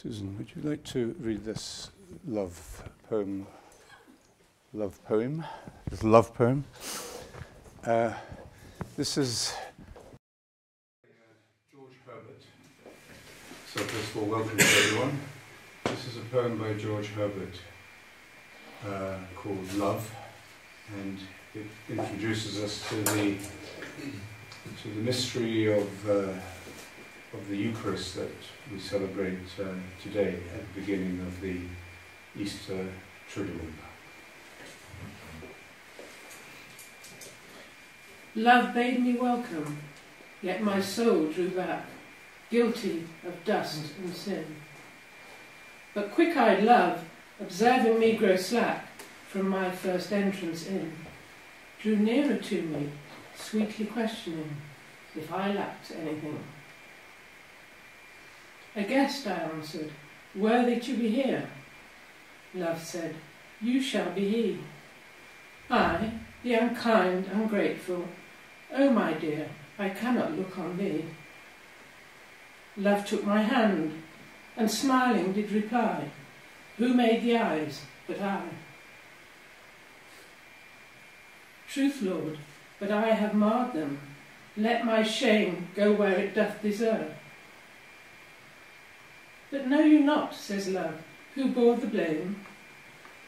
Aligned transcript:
Susan, 0.00 0.38
would 0.38 0.46
you 0.54 0.70
like 0.70 0.84
to 0.84 1.12
read 1.18 1.44
this 1.44 1.90
love 2.24 2.84
poem? 3.10 3.48
Love 4.72 5.04
poem? 5.04 5.44
This 5.90 6.04
love 6.04 6.32
poem. 6.34 6.64
Uh, 7.84 8.12
this 8.96 9.18
is 9.18 9.52
George 11.72 11.94
Herbert. 12.06 12.42
So, 13.74 13.80
first 13.80 14.14
of 14.14 14.18
all, 14.18 14.26
welcome 14.26 14.56
to 14.56 14.64
everyone. 14.64 15.18
This 15.86 16.06
is 16.06 16.16
a 16.18 16.24
poem 16.30 16.58
by 16.58 16.74
George 16.74 17.08
Herbert 17.08 17.58
uh, 18.86 19.16
called 19.34 19.72
Love, 19.74 20.08
and 20.96 21.18
it 21.56 21.66
introduces 21.90 22.62
us 22.62 22.88
to 22.88 23.02
the 23.14 23.36
to 24.80 24.88
the 24.90 25.00
mystery 25.00 25.76
of. 25.76 26.08
Uh, 26.08 26.34
of 27.34 27.48
the 27.48 27.56
Eucharist 27.56 28.16
that 28.16 28.30
we 28.72 28.78
celebrate 28.78 29.38
uh, 29.60 29.64
today 30.02 30.38
at 30.54 30.74
the 30.74 30.80
beginning 30.80 31.20
of 31.20 31.40
the 31.40 31.60
Easter 32.36 32.88
Triduum. 33.30 33.72
Love 38.34 38.72
bade 38.74 39.02
me 39.02 39.14
welcome, 39.14 39.78
yet 40.40 40.62
my 40.62 40.80
soul 40.80 41.26
drew 41.26 41.50
back, 41.50 41.84
guilty 42.50 43.04
of 43.26 43.44
dust 43.44 43.92
and 43.98 44.14
sin. 44.14 44.44
But 45.92 46.12
quick-eyed 46.12 46.62
love, 46.62 47.04
observing 47.40 47.98
me 47.98 48.16
grow 48.16 48.36
slack 48.36 48.88
from 49.28 49.48
my 49.48 49.70
first 49.70 50.12
entrance 50.12 50.66
in, 50.66 50.92
drew 51.82 51.96
nearer 51.96 52.36
to 52.36 52.62
me, 52.62 52.88
sweetly 53.36 53.86
questioning 53.86 54.56
if 55.14 55.30
I 55.32 55.52
lacked 55.52 55.90
anything. 55.90 56.38
A 58.78 58.84
guest, 58.84 59.26
I 59.26 59.32
answered, 59.32 59.90
worthy 60.36 60.78
to 60.78 60.96
be 60.96 61.08
here. 61.08 61.48
Love 62.54 62.80
said, 62.80 63.16
You 63.60 63.82
shall 63.82 64.12
be 64.12 64.28
he. 64.28 64.58
I, 65.68 66.12
the 66.44 66.54
unkind, 66.54 67.26
ungrateful, 67.32 68.06
Oh, 68.72 68.90
my 68.90 69.14
dear, 69.14 69.48
I 69.80 69.88
cannot 69.88 70.38
look 70.38 70.56
on 70.56 70.76
thee. 70.76 71.06
Love 72.76 73.04
took 73.04 73.24
my 73.24 73.42
hand, 73.42 74.00
and 74.56 74.70
smiling 74.70 75.32
did 75.32 75.50
reply, 75.50 76.10
Who 76.76 76.94
made 76.94 77.24
the 77.24 77.36
eyes 77.36 77.82
but 78.06 78.20
I? 78.20 78.44
Truth, 81.68 82.00
Lord, 82.02 82.38
but 82.78 82.92
I 82.92 83.08
have 83.08 83.34
marred 83.34 83.72
them. 83.72 83.98
Let 84.56 84.86
my 84.86 85.02
shame 85.02 85.66
go 85.74 85.94
where 85.94 86.14
it 86.14 86.36
doth 86.36 86.62
deserve. 86.62 87.12
But 89.50 89.66
know 89.66 89.80
you 89.80 90.00
not, 90.00 90.34
says 90.34 90.68
love, 90.68 91.00
who 91.34 91.48
bore 91.48 91.76
the 91.76 91.86
blame? 91.86 92.44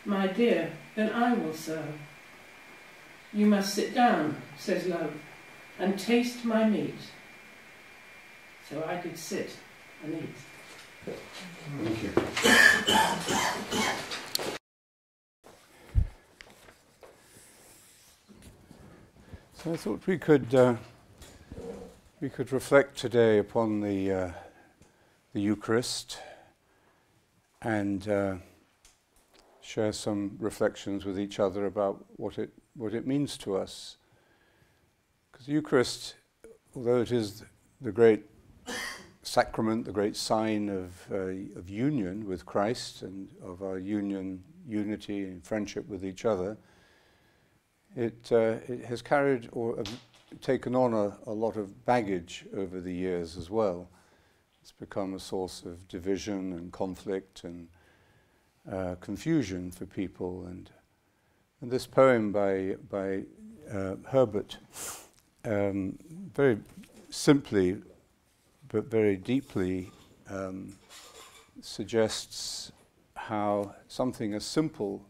My 0.04 0.26
dear, 0.26 0.72
then 0.94 1.10
I 1.12 1.32
will 1.34 1.54
serve. 1.54 1.94
You 3.32 3.46
must 3.46 3.74
sit 3.74 3.94
down, 3.94 4.40
says 4.58 4.86
love, 4.86 5.14
and 5.78 5.98
taste 5.98 6.44
my 6.44 6.68
meat. 6.68 6.94
So 8.68 8.84
I 8.86 8.96
could 8.96 9.16
sit 9.16 9.50
and 10.04 10.14
eat. 10.14 11.14
Thank 11.84 12.02
you. 12.02 12.12
So 19.54 19.72
I 19.74 19.76
thought 19.76 20.06
we 20.06 20.16
could 20.16 20.54
uh, 20.54 20.76
we 22.20 22.30
could 22.30 22.50
reflect 22.50 22.96
today 22.96 23.36
upon 23.38 23.82
the 23.82 24.10
uh, 24.10 24.30
the 25.32 25.40
Eucharist 25.40 26.18
and 27.62 28.08
uh, 28.08 28.34
share 29.60 29.92
some 29.92 30.36
reflections 30.40 31.04
with 31.04 31.18
each 31.18 31.38
other 31.38 31.66
about 31.66 32.04
what 32.16 32.38
it 32.38 32.50
what 32.74 32.94
it 32.94 33.06
means 33.06 33.36
to 33.36 33.56
us. 33.56 33.96
Because 35.30 35.46
the 35.46 35.52
Eucharist, 35.52 36.14
although 36.74 37.00
it 37.00 37.12
is 37.12 37.44
the 37.80 37.92
great 37.92 38.24
sacrament, 39.22 39.84
the 39.84 39.92
great 39.92 40.16
sign 40.16 40.68
of 40.68 41.06
uh, 41.12 41.58
of 41.58 41.68
union 41.68 42.26
with 42.26 42.44
Christ 42.44 43.02
and 43.02 43.28
of 43.42 43.62
our 43.62 43.78
union, 43.78 44.42
unity 44.66 45.24
and 45.24 45.44
friendship 45.44 45.86
with 45.88 46.04
each 46.04 46.24
other, 46.24 46.56
it 47.94 48.32
uh, 48.32 48.56
it 48.66 48.84
has 48.84 49.00
carried 49.00 49.48
or 49.52 49.78
uh, 49.78 49.84
taken 50.40 50.74
on 50.74 50.92
a, 50.92 51.16
a 51.26 51.32
lot 51.32 51.56
of 51.56 51.84
baggage 51.84 52.46
over 52.56 52.80
the 52.80 52.92
years 52.92 53.36
as 53.36 53.48
well 53.48 53.88
it's 54.62 54.72
become 54.72 55.14
a 55.14 55.18
source 55.18 55.62
of 55.64 55.88
division 55.88 56.52
and 56.52 56.72
conflict 56.72 57.44
and 57.44 57.68
uh, 58.70 58.94
confusion 59.00 59.70
for 59.70 59.86
people. 59.86 60.44
And, 60.46 60.70
and 61.60 61.70
this 61.70 61.86
poem 61.86 62.30
by, 62.32 62.76
by 62.90 63.22
uh, 63.72 63.96
Herbert, 64.08 64.58
um, 65.44 65.98
very 66.34 66.58
simply 67.08 67.78
but 68.68 68.84
very 68.84 69.16
deeply, 69.16 69.90
um, 70.28 70.74
suggests 71.60 72.70
how 73.14 73.74
something 73.88 74.34
as 74.34 74.44
simple 74.44 75.02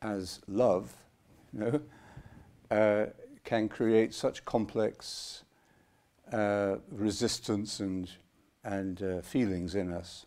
as 0.00 0.40
love, 0.46 0.92
you 1.52 1.60
know, 1.60 1.80
uh, 2.70 3.06
can 3.44 3.68
create 3.68 4.14
such 4.14 4.44
complex 4.44 5.42
uh, 6.32 6.76
resistance 6.92 7.80
and 7.80 8.10
and 8.64 9.02
uh, 9.02 9.20
feelings 9.22 9.74
in 9.74 9.92
us. 9.92 10.26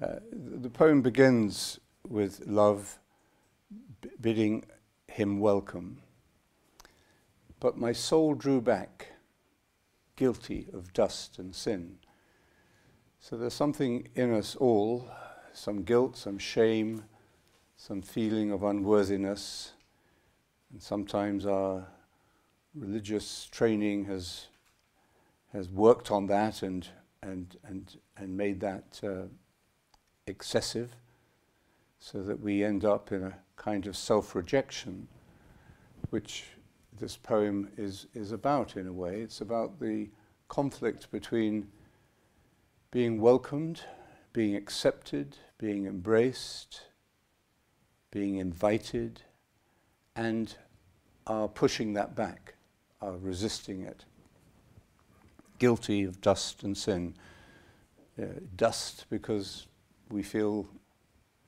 Uh, 0.00 0.16
the 0.32 0.70
poem 0.70 1.02
begins 1.02 1.80
with 2.08 2.46
love 2.46 2.98
bidding 4.20 4.64
him 5.06 5.40
welcome. 5.40 6.00
But 7.60 7.76
my 7.76 7.92
soul 7.92 8.34
drew 8.34 8.60
back, 8.60 9.12
guilty 10.16 10.68
of 10.72 10.92
dust 10.92 11.38
and 11.38 11.54
sin. 11.54 11.98
So 13.18 13.36
there's 13.36 13.54
something 13.54 14.08
in 14.14 14.32
us 14.32 14.54
all, 14.54 15.10
some 15.52 15.82
guilt, 15.82 16.16
some 16.16 16.38
shame, 16.38 17.04
some 17.76 18.02
feeling 18.02 18.52
of 18.52 18.62
unworthiness, 18.62 19.72
and 20.70 20.80
sometimes 20.80 21.46
our 21.46 21.88
religious 22.74 23.48
training 23.50 24.04
has 24.04 24.46
has 25.52 25.68
worked 25.68 26.10
on 26.10 26.26
that 26.26 26.62
and 26.62 26.88
and, 27.28 27.56
and, 27.64 27.96
and 28.16 28.36
made 28.36 28.60
that 28.60 29.00
uh, 29.04 29.28
excessive 30.26 30.94
so 31.98 32.22
that 32.22 32.40
we 32.40 32.64
end 32.64 32.84
up 32.84 33.12
in 33.12 33.22
a 33.22 33.34
kind 33.56 33.86
of 33.86 33.96
self 33.96 34.34
rejection, 34.34 35.08
which 36.10 36.44
this 36.98 37.16
poem 37.16 37.70
is, 37.76 38.06
is 38.14 38.32
about 38.32 38.76
in 38.76 38.86
a 38.86 38.92
way. 38.92 39.20
It's 39.20 39.40
about 39.40 39.80
the 39.80 40.08
conflict 40.48 41.10
between 41.10 41.68
being 42.90 43.20
welcomed, 43.20 43.82
being 44.32 44.56
accepted, 44.56 45.36
being 45.58 45.86
embraced, 45.86 46.82
being 48.10 48.36
invited, 48.36 49.22
and 50.16 50.54
are 51.26 51.48
pushing 51.48 51.92
that 51.92 52.14
back, 52.14 52.54
are 53.02 53.16
resisting 53.16 53.82
it 53.82 54.04
guilty 55.58 56.04
of 56.04 56.20
dust 56.20 56.62
and 56.62 56.76
sin. 56.76 57.14
Uh, 58.20 58.26
dust 58.56 59.06
because 59.10 59.66
we 60.10 60.22
feel, 60.22 60.66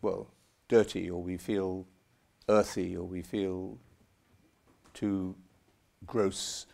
well, 0.02 0.28
dirty 0.68 1.10
or 1.10 1.22
we 1.22 1.36
feel 1.36 1.86
earthy 2.48 2.96
or 2.96 3.04
we 3.04 3.22
feel 3.22 3.78
too 4.94 5.34
gross 6.06 6.66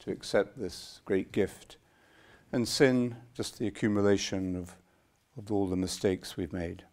to 0.00 0.10
accept 0.10 0.58
this 0.58 1.00
great 1.04 1.32
gift. 1.32 1.76
And 2.52 2.66
sin, 2.66 3.16
just 3.34 3.58
the 3.58 3.66
accumulation 3.66 4.56
of, 4.56 4.76
of 5.36 5.52
all 5.52 5.68
the 5.68 5.76
mistakes 5.76 6.36
we've 6.36 6.52
made. 6.52 6.84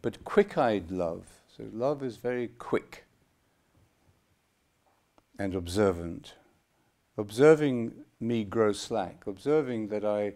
But 0.00 0.24
quick 0.24 0.58
eyed 0.58 0.90
love, 0.90 1.26
so 1.56 1.64
love 1.72 2.02
is 2.02 2.16
very 2.16 2.48
quick 2.48 3.04
and 5.38 5.54
observant. 5.54 6.34
Observing 7.16 7.92
me 8.22 8.44
grow 8.44 8.72
slack, 8.72 9.24
observing 9.26 9.88
that 9.88 10.04
I 10.04 10.34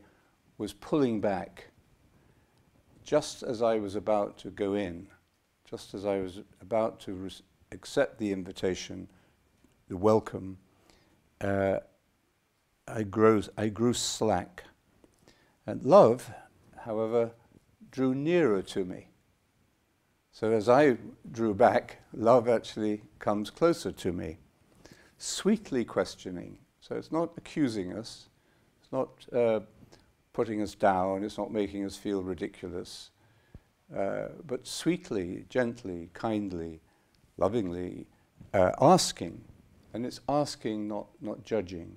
was 0.58 0.72
pulling 0.72 1.20
back 1.20 1.68
just 3.04 3.44
as 3.44 3.62
I 3.62 3.78
was 3.78 3.94
about 3.94 4.36
to 4.38 4.50
go 4.50 4.74
in, 4.74 5.06
just 5.64 5.94
as 5.94 6.04
I 6.04 6.18
was 6.18 6.40
about 6.60 6.98
to 7.00 7.28
accept 7.70 8.18
the 8.18 8.32
invitation, 8.32 9.08
the 9.88 9.96
welcome, 9.96 10.58
uh, 11.40 11.78
I, 12.88 13.04
grew, 13.04 13.42
I 13.56 13.68
grew 13.68 13.92
slack. 13.92 14.64
And 15.66 15.84
love, 15.84 16.30
however, 16.84 17.30
drew 17.92 18.14
nearer 18.14 18.62
to 18.62 18.84
me. 18.84 19.08
So 20.32 20.50
as 20.50 20.68
I 20.68 20.96
drew 21.30 21.54
back, 21.54 21.98
love 22.12 22.48
actually 22.48 23.02
comes 23.20 23.50
closer 23.50 23.92
to 23.92 24.12
me, 24.12 24.38
sweetly 25.16 25.84
questioning, 25.84 26.58
so 26.86 26.94
it's 26.94 27.10
not 27.10 27.32
accusing 27.36 27.94
us, 27.94 28.28
it's 28.80 28.92
not 28.92 29.08
uh, 29.32 29.60
putting 30.32 30.62
us 30.62 30.76
down, 30.76 31.24
it's 31.24 31.36
not 31.36 31.50
making 31.50 31.84
us 31.84 31.96
feel 31.96 32.22
ridiculous. 32.22 33.10
Uh, 33.94 34.28
but 34.46 34.64
sweetly, 34.66 35.46
gently, 35.48 36.10
kindly, 36.12 36.80
lovingly 37.38 38.06
uh, 38.54 38.70
asking. 38.80 39.40
And 39.94 40.06
it's 40.06 40.20
asking, 40.28 40.86
not, 40.86 41.08
not 41.20 41.42
judging. 41.42 41.96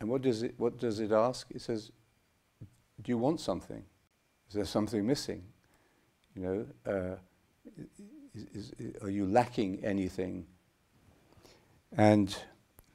And 0.00 0.10
what 0.10 0.20
does, 0.20 0.42
it, 0.42 0.54
what 0.58 0.78
does 0.78 1.00
it 1.00 1.10
ask? 1.10 1.46
It 1.50 1.62
says, 1.62 1.92
Do 3.00 3.10
you 3.10 3.16
want 3.16 3.40
something? 3.40 3.82
Is 4.48 4.54
there 4.54 4.64
something 4.66 5.06
missing? 5.06 5.44
You 6.34 6.42
know, 6.42 6.66
uh, 6.86 7.16
is, 8.34 8.72
is, 8.78 8.92
are 9.02 9.10
you 9.10 9.24
lacking 9.24 9.82
anything? 9.82 10.46
And 11.96 12.36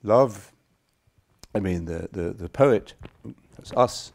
love, 0.06 0.54
I 1.54 1.60
mean, 1.60 1.86
the, 1.86 2.08
the, 2.12 2.32
the 2.32 2.50
poet, 2.50 2.94
that's 3.56 3.74
us, 3.74 4.14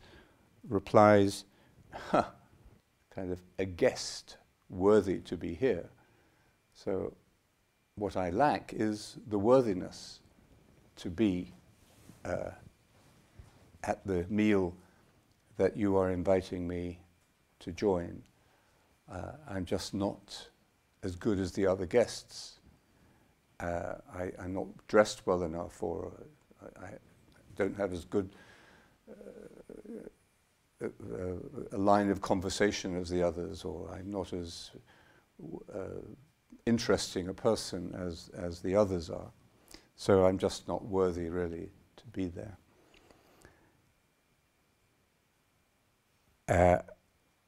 replies, 0.69 1.45
huh, 1.93 2.25
kind 3.15 3.33
of 3.33 3.41
a 3.59 3.65
guest 3.65 4.37
worthy 4.69 5.19
to 5.19 5.37
be 5.37 5.55
here. 5.55 5.91
So, 6.75 7.15
what 7.97 8.17
I 8.17 8.31
lack 8.31 8.73
is 8.75 9.19
the 9.27 9.39
worthiness 9.39 10.21
to 10.97 11.11
be 11.11 11.53
uh, 12.25 12.51
at 13.83 14.07
the 14.07 14.25
meal 14.29 14.75
that 15.57 15.77
you 15.77 15.97
are 15.97 16.11
inviting 16.11 16.67
me 16.67 17.01
to 17.59 17.73
join. 17.73 18.23
Uh, 19.11 19.33
I'm 19.49 19.65
just 19.65 19.93
not 19.93 20.49
as 21.03 21.17
good 21.17 21.39
as 21.39 21.53
the 21.53 21.67
other 21.67 21.85
guests. 21.85 22.60
Uh, 23.61 23.95
I, 24.15 24.33
am 24.39 24.55
not 24.55 24.67
dressed 24.89 25.27
well 25.27 25.43
enough, 25.43 25.83
or 25.83 26.13
I, 26.81 26.87
I 26.87 26.91
don't 27.57 27.77
have 27.77 27.93
as 27.93 28.07
good 28.07 28.31
uh, 29.11 30.87
a, 30.87 31.77
a, 31.77 31.79
line 31.79 32.09
of 32.09 32.23
conversation 32.23 32.97
as 32.97 33.11
the 33.11 33.23
others, 33.23 33.65
or 33.65 33.91
I'm 33.93 34.11
not 34.11 34.33
as 34.33 34.71
uh, 35.75 36.01
interesting 36.65 37.29
a 37.29 37.35
person 37.35 37.95
as, 37.95 38.31
as 38.35 38.61
the 38.61 38.75
others 38.77 39.11
are. 39.11 39.31
So 39.97 40.25
I'm 40.25 40.39
just 40.39 40.67
not 40.67 40.87
worthy, 40.87 41.29
really, 41.29 41.69
to 41.97 42.07
be 42.13 42.29
there. 42.29 42.57
Uh, 46.49 46.83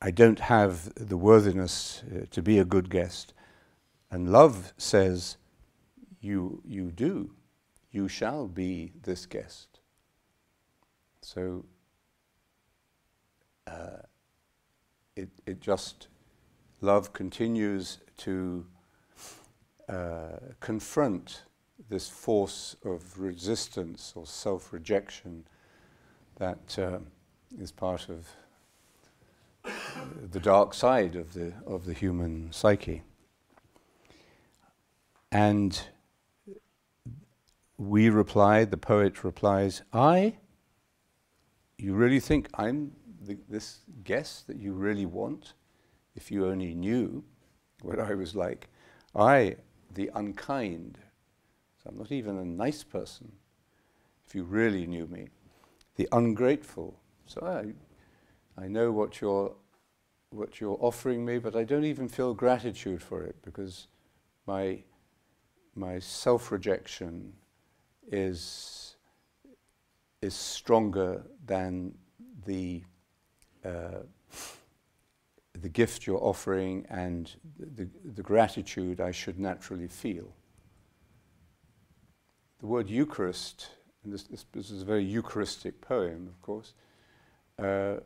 I 0.03 0.11
don't 0.11 0.41
have 0.41 0.93
the 0.95 1.17
worthiness 1.17 2.03
uh, 2.15 2.27
to 2.31 2.43
be 2.43 2.59
a 2.59 2.65
good 2.65 2.91
guest. 2.91 3.33
And 4.11 4.31
love 4.31 4.75
says, 4.77 5.39
you, 6.23 6.63
you 6.65 6.91
do. 6.91 7.33
You 7.91 8.09
shall 8.09 8.47
be 8.47 8.93
this 9.03 9.27
guest. 9.27 9.81
So 11.21 11.67
uh, 13.67 14.03
it, 15.15 15.29
it 15.47 15.61
just, 15.61 16.09
love 16.81 17.13
continues 17.13 17.99
to 18.19 18.65
uh, 19.89 20.39
confront 20.61 21.43
this 21.91 22.09
force 22.09 22.77
of 22.85 23.19
resistance 23.19 24.13
or 24.17 24.25
self 24.25 24.73
rejection 24.73 25.45
that 26.37 26.79
uh, 26.79 26.99
is 27.59 27.71
part 27.73 28.09
of 28.09 28.29
the 30.31 30.41
dark 30.41 30.73
side 30.73 31.15
of 31.15 31.35
the, 31.35 31.53
of 31.67 31.85
the 31.85 31.93
human 31.93 32.51
psyche. 32.53 33.03
And 35.31 35.81
we 37.89 38.09
reply, 38.11 38.65
the 38.65 38.77
poet 38.77 39.25
replies, 39.25 39.83
I? 39.93 40.37
You 41.79 41.95
really 41.95 42.21
think 42.21 42.49
I'm 42.55 42.93
the, 43.25 43.39
this 43.49 43.81
guest 44.05 44.47
that 44.47 44.57
you 44.57 44.73
really 44.73 45.07
want? 45.07 45.55
If 46.15 46.31
you 46.31 46.47
only 46.47 46.75
knew 46.75 47.25
what 47.83 47.99
I 47.99 48.15
was 48.15 48.35
like. 48.35 48.69
I, 49.15 49.57
the 49.95 50.11
unkind, 50.15 50.99
so 51.83 51.91
I'm 51.91 51.99
not 51.99 52.13
even 52.13 52.39
a 52.39 52.45
nice 52.45 52.83
person, 52.83 53.33
if 54.27 54.35
you 54.35 54.45
really 54.45 54.87
knew 54.87 55.07
me. 55.07 55.29
The 55.97 56.09
ungrateful, 56.13 57.01
so 57.27 57.41
I, 57.45 58.63
I 58.63 58.69
know 58.69 58.93
what 58.93 59.21
you're, 59.21 59.55
what 60.31 60.61
you're 60.61 60.79
offering 60.81 61.25
me, 61.25 61.39
but 61.39 61.57
I 61.57 61.65
don't 61.65 61.85
even 61.85 62.09
feel 62.09 62.33
gratitude 62.35 63.03
for 63.03 63.23
it 63.23 63.37
because 63.43 63.89
my 64.47 64.83
my 65.75 65.99
self-rejection 65.99 67.33
is 68.11 68.97
is 70.21 70.35
stronger 70.35 71.23
than 71.45 71.95
the 72.47 72.83
uh, 73.65 74.03
the 75.61 75.69
gift 75.69 76.07
you're 76.07 76.23
offering 76.23 76.87
and 76.89 77.35
the, 77.59 77.89
the 78.15 78.23
gratitude 78.23 79.01
I 79.01 79.11
should 79.11 79.39
naturally 79.39 79.87
feel. 79.87 80.35
The 82.61 82.67
word 82.67 82.89
Eucharist, 82.89 83.69
and 84.03 84.13
this, 84.13 84.23
this, 84.25 84.47
this 84.53 84.71
is 84.71 84.83
a 84.83 84.85
very 84.85 85.05
Eucharistic 85.05 85.81
poem, 85.81 86.27
of 86.27 86.41
course. 86.41 86.73
Uh, 87.59 87.97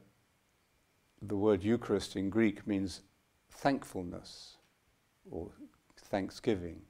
the 1.22 1.36
word 1.36 1.62
Eucharist 1.62 2.16
in 2.16 2.28
Greek 2.30 2.66
means 2.66 3.02
thankfulness 3.50 4.56
or 5.30 5.50
thanksgiving 5.96 6.82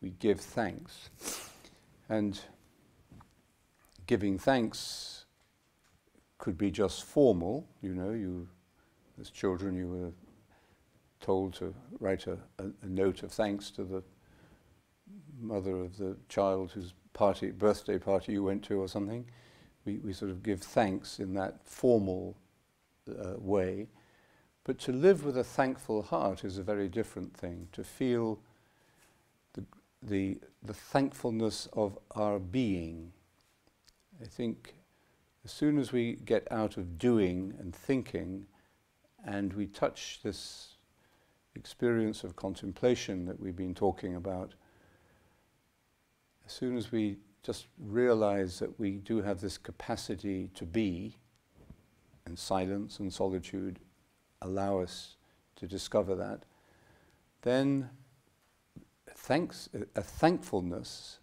we 0.00 0.10
give 0.10 0.40
thanks. 0.40 1.10
And 2.10 2.40
giving 4.06 4.36
thanks 4.36 5.26
could 6.38 6.58
be 6.58 6.70
just 6.72 7.04
formal, 7.04 7.68
you 7.80 7.94
know, 7.94 8.10
you, 8.10 8.48
as 9.20 9.30
children, 9.30 9.76
you 9.76 9.88
were 9.88 10.12
told 11.20 11.54
to 11.54 11.72
write 12.00 12.26
a, 12.26 12.36
a, 12.58 12.64
a 12.82 12.86
note 12.86 13.22
of 13.22 13.30
thanks 13.30 13.70
to 13.70 13.84
the 13.84 14.02
mother 15.40 15.76
of 15.76 15.98
the 15.98 16.16
child 16.28 16.72
whose 16.72 16.94
party, 17.12 17.52
birthday 17.52 17.98
party 17.98 18.32
you 18.32 18.42
went 18.42 18.64
to 18.64 18.80
or 18.80 18.88
something. 18.88 19.24
We, 19.84 19.98
we 19.98 20.12
sort 20.12 20.32
of 20.32 20.42
give 20.42 20.62
thanks 20.62 21.20
in 21.20 21.34
that 21.34 21.60
formal 21.64 22.36
uh, 23.08 23.34
way. 23.38 23.86
But 24.64 24.80
to 24.80 24.92
live 24.92 25.24
with 25.24 25.38
a 25.38 25.44
thankful 25.44 26.02
heart 26.02 26.44
is 26.44 26.58
a 26.58 26.64
very 26.64 26.88
different 26.88 27.36
thing. 27.36 27.68
To 27.70 27.84
feel 27.84 28.40
the, 30.02 30.38
the 30.62 30.74
thankfulness 30.74 31.68
of 31.72 31.98
our 32.12 32.38
being. 32.38 33.12
I 34.20 34.26
think 34.26 34.74
as 35.44 35.52
soon 35.52 35.78
as 35.78 35.92
we 35.92 36.14
get 36.24 36.46
out 36.50 36.76
of 36.76 36.98
doing 36.98 37.54
and 37.58 37.74
thinking 37.74 38.46
and 39.24 39.52
we 39.52 39.66
touch 39.66 40.20
this 40.22 40.74
experience 41.54 42.24
of 42.24 42.36
contemplation 42.36 43.26
that 43.26 43.40
we've 43.40 43.56
been 43.56 43.74
talking 43.74 44.16
about, 44.16 44.54
as 46.46 46.52
soon 46.52 46.76
as 46.76 46.90
we 46.90 47.18
just 47.42 47.66
realize 47.78 48.58
that 48.58 48.78
we 48.78 48.92
do 48.92 49.22
have 49.22 49.40
this 49.40 49.58
capacity 49.58 50.50
to 50.54 50.64
be, 50.64 51.16
and 52.26 52.38
silence 52.38 52.98
and 52.98 53.12
solitude 53.12 53.78
allow 54.42 54.78
us 54.78 55.16
to 55.56 55.66
discover 55.66 56.14
that, 56.14 56.44
then 57.42 57.90
thanks, 59.20 59.68
a 59.94 60.02
thankfulness, 60.02 61.18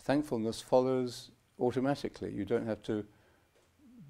thankfulness 0.00 0.60
follows 0.60 1.30
automatically. 1.58 2.32
You 2.32 2.44
don't 2.44 2.66
have 2.66 2.82
to 2.84 3.04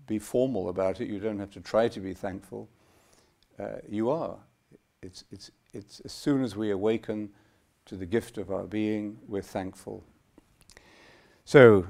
be 0.06 0.18
formal 0.18 0.68
about 0.68 1.00
it. 1.00 1.08
You 1.08 1.18
don't 1.18 1.38
have 1.38 1.50
to 1.52 1.60
try 1.60 1.88
to 1.88 2.00
be 2.00 2.12
thankful. 2.12 2.68
Uh, 3.58 3.76
you 3.88 4.10
are. 4.10 4.36
It's, 5.02 5.24
it's, 5.30 5.50
it's 5.72 6.00
as 6.00 6.12
soon 6.12 6.42
as 6.42 6.54
we 6.54 6.70
awaken 6.70 7.30
to 7.86 7.96
the 7.96 8.06
gift 8.06 8.38
of 8.38 8.50
our 8.50 8.64
being, 8.64 9.18
we're 9.26 9.42
thankful. 9.42 10.04
So, 11.44 11.86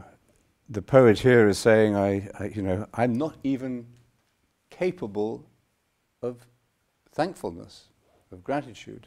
the 0.69 0.83
poet 0.83 1.21
here 1.21 1.49
is 1.49 1.59
saying, 1.59 1.95
I, 1.95 2.29
I, 2.39 2.47
you 2.47 2.63
know, 2.63 2.87
I'm 2.95 3.15
not 3.15 3.37
even 3.45 3.87
capable 4.71 5.47
of 6.23 6.47
thankfulness, 7.13 7.89
of 8.33 8.43
gratitude. 8.43 9.07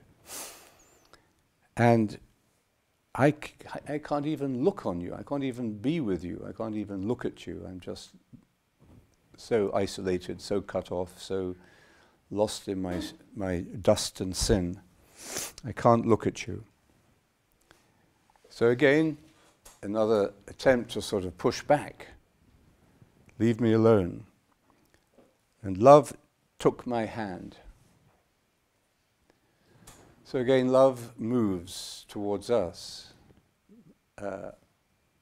And 1.77 2.17
I 3.15 3.33
I 3.87 3.99
can't 3.99 4.25
even 4.25 4.63
look 4.63 4.85
on 4.85 4.99
you. 4.99 5.13
I 5.13 5.23
can't 5.23 5.43
even 5.43 5.77
be 5.77 6.01
with 6.01 6.23
you. 6.23 6.45
I 6.47 6.51
can't 6.51 6.75
even 6.75 7.07
look 7.07 7.23
at 7.23 7.47
you. 7.47 7.63
I'm 7.67 7.79
just 7.79 8.09
so 9.37 9.71
isolated, 9.73 10.41
so 10.41 10.59
cut 10.59 10.91
off, 10.91 11.21
so 11.21 11.55
lost 12.31 12.67
in 12.67 12.81
my, 12.81 13.01
my 13.35 13.59
dust 13.81 14.19
and 14.19 14.35
sin. 14.35 14.79
I 15.65 15.71
can't 15.71 16.05
look 16.05 16.27
at 16.27 16.47
you. 16.47 16.63
So 18.49 18.67
again, 18.67 19.17
another 19.81 20.33
attempt 20.47 20.91
to 20.91 21.01
sort 21.01 21.25
of 21.25 21.37
push 21.37 21.61
back. 21.61 22.07
Leave 23.39 23.61
me 23.61 23.73
alone. 23.73 24.25
And 25.61 25.77
love 25.77 26.13
took 26.59 26.87
my 26.87 27.05
hand. 27.05 27.57
So 30.29 30.39
again, 30.39 30.67
love 30.67 31.17
moves 31.17 32.05
towards 32.09 32.49
us, 32.49 33.13
uh, 34.17 34.51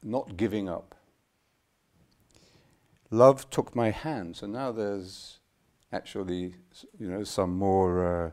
not 0.02 0.36
giving 0.36 0.68
up. 0.68 0.96
Love 3.12 3.48
took 3.52 3.76
my 3.76 3.92
hand. 3.92 4.36
So 4.38 4.48
now 4.48 4.72
there's 4.72 5.42
actually, 5.94 6.56
you 6.98 7.08
know, 7.08 7.24
some 7.24 7.56
more. 7.56 8.24
Uh, 8.26 8.32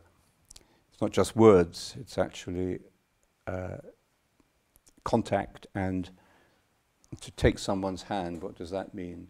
it's 0.91 1.03
not 1.03 1.11
just 1.11 1.37
words. 1.37 1.95
It's 2.01 2.17
actually 2.17 2.79
uh, 3.47 3.77
contact 5.05 5.67
and 5.75 6.09
to 7.21 7.31
take 7.33 7.59
someone's 7.59 8.05
hand. 8.05 8.43
What 8.43 8.57
does 8.57 8.71
that 8.71 8.95
mean? 8.95 9.29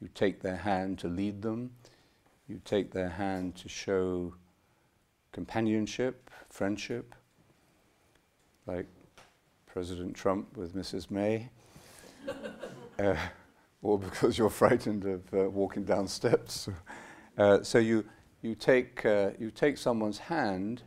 You 0.00 0.08
take 0.08 0.40
their 0.40 0.56
hand 0.56 0.98
to 1.00 1.08
lead 1.08 1.42
them. 1.42 1.72
You 2.48 2.62
take 2.64 2.92
their 2.92 3.10
hand 3.10 3.56
to 3.56 3.68
show 3.68 4.32
companionship, 5.32 6.30
friendship, 6.48 7.14
like 8.66 8.86
President 9.66 10.14
Trump 10.14 10.56
with 10.56 10.74
Mrs. 10.74 11.10
May. 11.10 11.48
uh, 12.98 13.14
or 13.82 13.98
because 13.98 14.36
you're 14.36 14.50
frightened 14.50 15.04
of 15.04 15.22
uh, 15.32 15.48
walking 15.48 15.84
down 15.84 16.08
steps. 16.08 16.68
Uh, 17.36 17.62
so 17.62 17.78
you, 17.78 18.04
you, 18.42 18.54
take, 18.54 19.04
uh, 19.06 19.30
you 19.38 19.50
take 19.50 19.78
someone's 19.78 20.18
hand, 20.18 20.82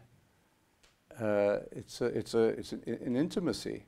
uh, 1.20 1.60
it's, 1.72 2.02
a, 2.02 2.06
it's, 2.06 2.34
a, 2.34 2.44
it's 2.44 2.72
an, 2.74 2.84
an 2.86 3.16
intimacy. 3.16 3.86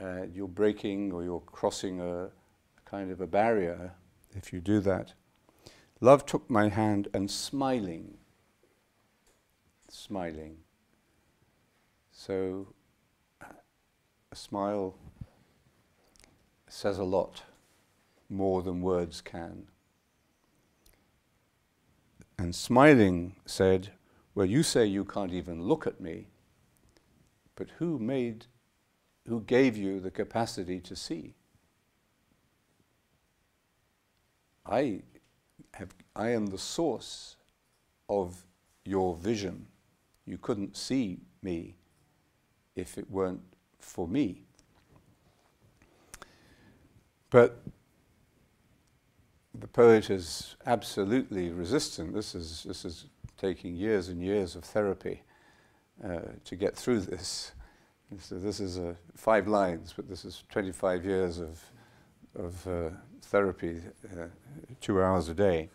Uh, 0.00 0.22
you're 0.32 0.48
breaking 0.48 1.12
or 1.12 1.22
you're 1.22 1.40
crossing 1.40 2.00
a, 2.00 2.24
a 2.24 2.30
kind 2.86 3.10
of 3.10 3.20
a 3.20 3.26
barrier 3.26 3.92
if 4.36 4.52
you 4.52 4.60
do 4.60 4.80
that. 4.80 5.12
Love 6.00 6.24
took 6.24 6.48
my 6.48 6.68
hand 6.68 7.08
and 7.12 7.30
smiling, 7.30 8.16
smiling. 9.92 10.58
So 12.12 12.74
a 14.32 14.36
smile 14.36 14.94
says 16.68 16.98
a 16.98 17.04
lot 17.04 17.42
more 18.28 18.62
than 18.62 18.80
words 18.80 19.20
can. 19.20 19.66
And 22.38 22.54
smiling 22.54 23.36
said, 23.44 23.90
Well, 24.34 24.46
you 24.46 24.62
say 24.62 24.86
you 24.86 25.04
can't 25.04 25.32
even 25.32 25.62
look 25.62 25.86
at 25.86 26.00
me, 26.00 26.28
but 27.54 27.68
who 27.78 27.98
made, 27.98 28.46
who 29.26 29.40
gave 29.42 29.76
you 29.76 30.00
the 30.00 30.10
capacity 30.10 30.80
to 30.80 30.96
see? 30.96 31.34
I, 34.64 35.02
have, 35.74 35.94
I 36.14 36.30
am 36.30 36.46
the 36.46 36.58
source 36.58 37.36
of 38.08 38.44
your 38.84 39.14
vision. 39.16 39.66
You 40.30 40.38
couldn't 40.38 40.76
see 40.76 41.18
me 41.42 41.74
if 42.76 42.96
it 42.98 43.10
weren't 43.10 43.42
for 43.80 44.06
me. 44.06 44.44
But 47.30 47.60
the 49.52 49.66
poet 49.66 50.08
is 50.08 50.54
absolutely 50.66 51.50
resistant. 51.50 52.14
This 52.14 52.36
is, 52.36 52.62
this 52.62 52.84
is 52.84 53.06
taking 53.38 53.74
years 53.74 54.08
and 54.08 54.22
years 54.22 54.54
of 54.54 54.62
therapy 54.62 55.24
uh, 56.04 56.20
to 56.44 56.54
get 56.54 56.76
through 56.76 57.00
this. 57.00 57.50
So 58.20 58.38
this 58.38 58.60
is 58.60 58.78
uh, 58.78 58.94
five 59.16 59.48
lines, 59.48 59.92
but 59.96 60.08
this 60.08 60.24
is 60.24 60.44
25 60.48 61.04
years 61.04 61.40
of, 61.40 61.60
of 62.36 62.66
uh, 62.68 62.90
therapy, 63.22 63.80
uh, 64.12 64.26
two 64.80 65.02
hours 65.02 65.28
a 65.28 65.34
day. 65.34 65.70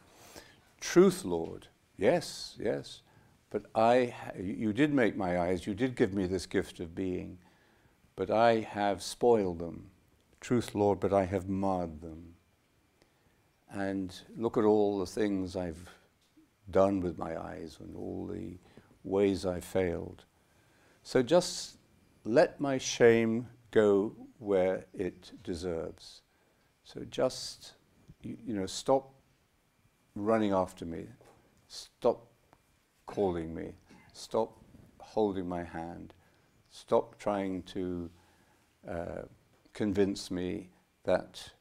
Truth, 0.79 1.25
Lord, 1.25 1.67
yes, 1.97 2.55
yes, 2.57 3.01
but 3.49 3.63
I, 3.73 4.13
you 4.39 4.73
did 4.73 4.93
make 4.93 5.15
my 5.15 5.39
eyes, 5.39 5.65
you 5.65 5.73
did 5.73 5.95
give 5.95 6.13
me 6.13 6.27
this 6.27 6.45
gift 6.45 6.79
of 6.79 6.95
being, 6.95 7.37
but 8.15 8.29
I 8.29 8.59
have 8.59 9.01
spoiled 9.01 9.59
them 9.59 9.89
truth, 10.45 10.75
Lord, 10.75 10.99
but 10.99 11.11
I 11.11 11.25
have 11.25 11.49
marred 11.49 12.01
them. 12.01 12.35
And 13.71 14.15
look 14.37 14.57
at 14.57 14.63
all 14.63 14.99
the 14.99 15.07
things 15.07 15.55
I've 15.55 15.89
done 16.69 16.99
with 16.99 17.17
my 17.17 17.35
eyes 17.35 17.77
and 17.79 17.95
all 17.95 18.29
the 18.31 18.59
ways 19.03 19.47
I 19.47 19.59
failed. 19.59 20.23
So 21.01 21.23
just 21.23 21.77
let 22.25 22.61
my 22.61 22.77
shame 22.77 23.47
go 23.71 24.13
where 24.37 24.85
it 24.93 25.31
deserves. 25.43 26.21
So 26.83 27.01
just, 27.09 27.73
you, 28.21 28.37
you 28.45 28.53
know, 28.53 28.67
stop 28.67 29.15
running 30.13 30.51
after 30.51 30.85
me. 30.85 31.07
Stop 31.67 32.27
calling 33.05 33.53
me. 33.53 33.73
Stop 34.13 34.57
holding 34.99 35.47
my 35.47 35.63
hand. 35.63 36.13
Stop 36.69 37.17
trying 37.17 37.63
to 37.63 38.09
uh, 38.87 39.23
convince 39.73 40.29
me 40.31 40.69
that 41.03 41.51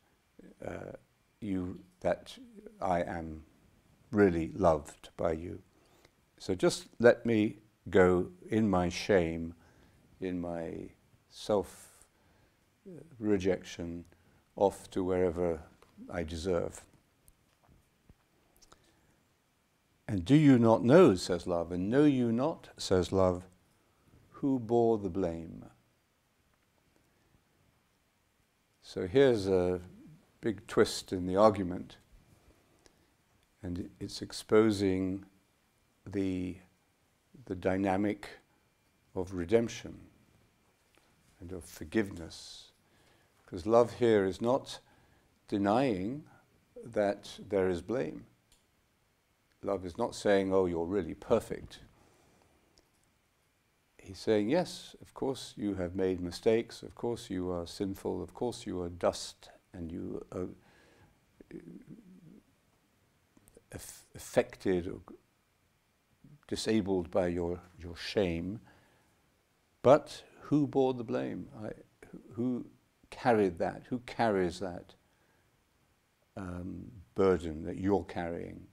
uh, 0.65 0.97
you 1.41 1.79
that 2.01 2.37
I 2.81 3.03
am 3.03 3.45
really 4.11 4.53
loved 4.55 5.11
by 5.17 5.33
you. 5.33 5.61
So 6.39 6.55
just 6.55 6.87
let 6.99 7.25
me 7.25 7.57
go 7.91 8.29
in 8.49 8.69
my 8.69 8.89
shame, 8.89 9.55
in 10.21 10.41
my 10.41 10.91
self 11.31 11.91
rejection, 13.19 14.05
off 14.57 14.91
to 14.91 15.03
wherever 15.03 15.61
I 16.11 16.23
deserve. 16.23 16.85
And 20.15 20.25
do 20.25 20.37
you 20.37 20.61
not 20.61 20.85
know, 20.85 21.17
says 21.17 21.45
love, 21.45 21.73
and 21.73 21.91
know 21.91 22.05
you 22.05 22.31
not, 22.31 22.69
says 22.77 23.11
love, 23.11 23.43
who 24.31 24.61
bore 24.61 24.97
the 24.97 25.09
blame? 25.09 25.65
So 28.81 29.09
here's 29.09 29.49
a 29.49 29.81
big 30.41 30.65
twist 30.69 31.13
in 31.13 31.27
the 31.27 31.35
argument, 31.35 31.97
and 33.61 33.91
it's 33.99 34.23
exposing 34.23 35.25
the, 36.07 36.59
the 37.47 37.57
dynamic 37.57 38.29
of 39.17 39.35
redemption 39.35 39.99
and 41.41 41.51
of 41.51 41.65
forgiveness. 41.65 42.71
Because 43.45 43.67
love 43.67 43.95
here 43.95 44.25
is 44.25 44.41
not 44.41 44.79
denying 45.49 46.23
that 46.85 47.37
there 47.49 47.69
is 47.69 47.83
blame. 47.83 48.27
Love 49.65 49.85
is 49.85 49.99
not 49.99 50.15
saying, 50.15 50.53
oh, 50.53 50.67
you're 50.67 50.87
really 50.87 51.15
perfect 51.15 51.81
he's 54.05 54.19
saying, 54.19 54.49
Yes, 54.49 54.95
of 55.01 55.15
course 55.15 55.55
you 55.57 55.75
have 55.75 55.95
made 55.95 56.21
mistakes, 56.21 56.83
of 56.83 56.95
course 56.95 57.31
you 57.31 57.51
are 57.51 57.67
sinful, 57.67 58.23
of 58.23 58.35
course 58.35 58.67
you 58.67 58.81
are 58.83 58.89
dust, 58.89 59.49
and 59.73 59.91
you 59.91 60.25
are 60.33 60.49
affected 64.15 64.87
or 64.87 65.01
disabled 66.47 67.11
by 67.11 67.27
your, 67.27 67.61
your 67.79 67.97
shame. 67.97 68.61
But 69.83 70.23
who 70.43 70.67
bore 70.67 70.95
the 70.95 71.05
blame? 71.05 71.49
I, 71.63 71.71
who 72.35 72.67
carried 73.11 73.59
that? 73.59 73.83
Who 73.89 73.99
carries 74.01 74.61
that 74.61 74.95
um, 76.37 76.91
burden 77.15 77.65
that 77.65 77.79
you're 77.79 78.05
carrying? 78.05 78.67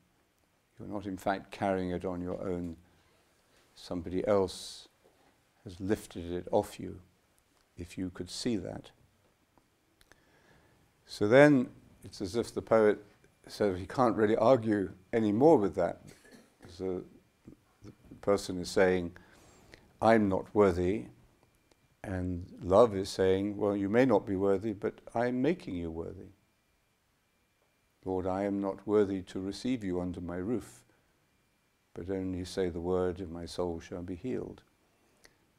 You're 0.81 0.93
not, 0.93 1.05
in 1.05 1.17
fact, 1.17 1.51
carrying 1.51 1.91
it 1.91 2.05
on 2.05 2.21
your 2.21 2.41
own. 2.41 2.75
Somebody 3.75 4.25
else 4.27 4.87
has 5.63 5.79
lifted 5.79 6.31
it 6.31 6.47
off 6.51 6.79
you, 6.79 6.99
if 7.77 7.97
you 7.97 8.09
could 8.09 8.29
see 8.29 8.57
that. 8.57 8.89
So 11.05 11.27
then 11.27 11.69
it's 12.03 12.21
as 12.21 12.35
if 12.35 12.53
the 12.53 12.61
poet 12.61 12.97
says 13.47 13.77
he 13.77 13.85
can't 13.85 14.15
really 14.15 14.35
argue 14.35 14.91
any 15.13 15.31
more 15.31 15.57
with 15.57 15.75
that. 15.75 16.01
So 16.67 17.03
the 17.83 17.91
person 18.21 18.59
is 18.59 18.69
saying, 18.69 19.11
I'm 20.01 20.29
not 20.29 20.45
worthy, 20.55 21.05
and 22.03 22.47
love 22.63 22.95
is 22.95 23.09
saying, 23.09 23.57
Well, 23.57 23.75
you 23.75 23.87
may 23.87 24.05
not 24.05 24.25
be 24.25 24.35
worthy, 24.35 24.73
but 24.73 24.95
I'm 25.13 25.41
making 25.41 25.75
you 25.75 25.91
worthy. 25.91 26.29
Lord, 28.03 28.25
I 28.25 28.43
am 28.43 28.59
not 28.61 28.87
worthy 28.87 29.21
to 29.23 29.39
receive 29.39 29.83
you 29.83 30.01
under 30.01 30.21
my 30.21 30.37
roof, 30.37 30.83
but 31.93 32.09
only 32.09 32.43
say 32.45 32.69
the 32.69 32.79
word, 32.79 33.19
and 33.19 33.31
my 33.31 33.45
soul 33.45 33.79
shall 33.79 34.01
be 34.01 34.15
healed. 34.15 34.63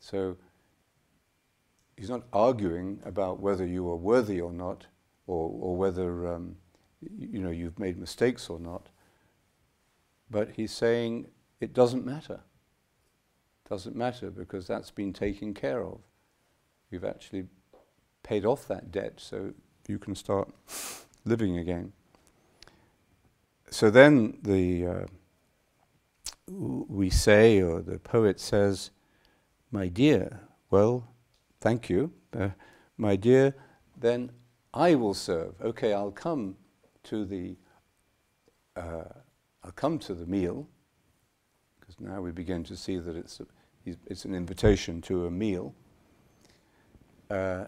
So 0.00 0.36
he's 1.96 2.10
not 2.10 2.24
arguing 2.32 3.00
about 3.04 3.40
whether 3.40 3.64
you 3.66 3.88
are 3.88 3.96
worthy 3.96 4.40
or 4.40 4.52
not, 4.52 4.86
or, 5.26 5.50
or 5.60 5.76
whether 5.76 6.34
um, 6.34 6.56
you 7.00 7.38
know 7.38 7.50
you've 7.50 7.78
made 7.78 7.96
mistakes 7.96 8.48
or 8.48 8.58
not. 8.58 8.88
But 10.28 10.50
he's 10.56 10.72
saying 10.72 11.28
it 11.60 11.72
doesn't 11.72 12.04
matter. 12.04 12.40
It 13.64 13.68
doesn't 13.68 13.94
matter 13.94 14.30
because 14.30 14.66
that's 14.66 14.90
been 14.90 15.12
taken 15.12 15.54
care 15.54 15.84
of. 15.84 16.00
You've 16.90 17.04
actually 17.04 17.46
paid 18.24 18.44
off 18.44 18.66
that 18.66 18.90
debt, 18.90 19.14
so 19.18 19.52
you 19.86 20.00
can 20.00 20.16
start 20.16 20.52
living 21.24 21.58
again. 21.58 21.92
So 23.72 23.88
then 23.88 24.36
the 24.42 24.86
uh, 24.86 25.06
we 26.46 27.08
say, 27.08 27.62
or 27.62 27.80
the 27.80 27.98
poet 27.98 28.38
says, 28.38 28.90
my 29.70 29.88
dear, 29.88 30.40
well, 30.70 31.08
thank 31.58 31.88
you. 31.88 32.12
Uh, 32.38 32.50
my 32.98 33.16
dear, 33.16 33.54
then 33.98 34.30
I 34.74 34.94
will 34.94 35.14
serve. 35.14 35.54
Okay, 35.62 35.94
I'll 35.94 36.10
come 36.10 36.56
to 37.04 37.24
the 37.24 37.56
uh, 38.76 39.04
I'll 39.64 39.72
come 39.74 39.98
to 40.00 40.12
the 40.12 40.26
meal 40.26 40.68
because 41.80 41.98
now 41.98 42.20
we 42.20 42.30
begin 42.30 42.64
to 42.64 42.76
see 42.76 42.98
that 42.98 43.16
it's 43.16 43.40
a, 43.40 43.46
it's 44.06 44.26
an 44.26 44.34
invitation 44.34 45.00
to 45.02 45.24
a 45.24 45.30
meal. 45.30 45.74
Uh, 47.30 47.64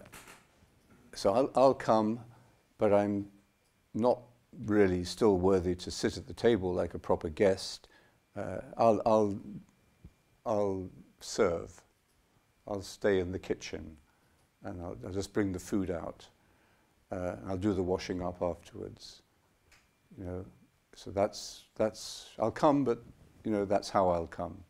so 1.15 1.33
I'll, 1.33 1.51
I'll 1.55 1.73
come, 1.73 2.19
but 2.77 2.93
I'm 2.93 3.25
not 3.95 4.19
really 4.65 5.03
still 5.03 5.37
worthy 5.37 5.75
to 5.75 5.91
sit 5.91 6.17
at 6.17 6.27
the 6.27 6.33
table 6.33 6.73
like 6.73 6.93
a 6.93 6.99
proper 6.99 7.29
guest. 7.29 7.87
Uh, 8.35 8.57
I'll, 8.77 9.01
I'll, 9.05 9.39
I'll 10.45 10.89
serve. 11.19 11.81
I'll 12.67 12.81
stay 12.81 13.19
in 13.19 13.31
the 13.31 13.39
kitchen 13.39 13.97
and 14.63 14.81
I'll, 14.81 14.97
I'll 15.05 15.13
just 15.13 15.33
bring 15.33 15.51
the 15.51 15.59
food 15.59 15.91
out. 15.91 16.27
Uh, 17.11 17.35
I'll 17.47 17.57
do 17.57 17.73
the 17.73 17.83
washing 17.83 18.21
up 18.21 18.41
afterwards. 18.41 19.21
You 20.17 20.25
know, 20.25 20.45
so 20.95 21.11
that's, 21.11 21.63
that's, 21.75 22.29
I'll 22.39 22.51
come, 22.51 22.83
but 22.83 23.03
you 23.43 23.51
know, 23.51 23.65
that's 23.65 23.89
how 23.89 24.09
I'll 24.09 24.27
come. 24.27 24.63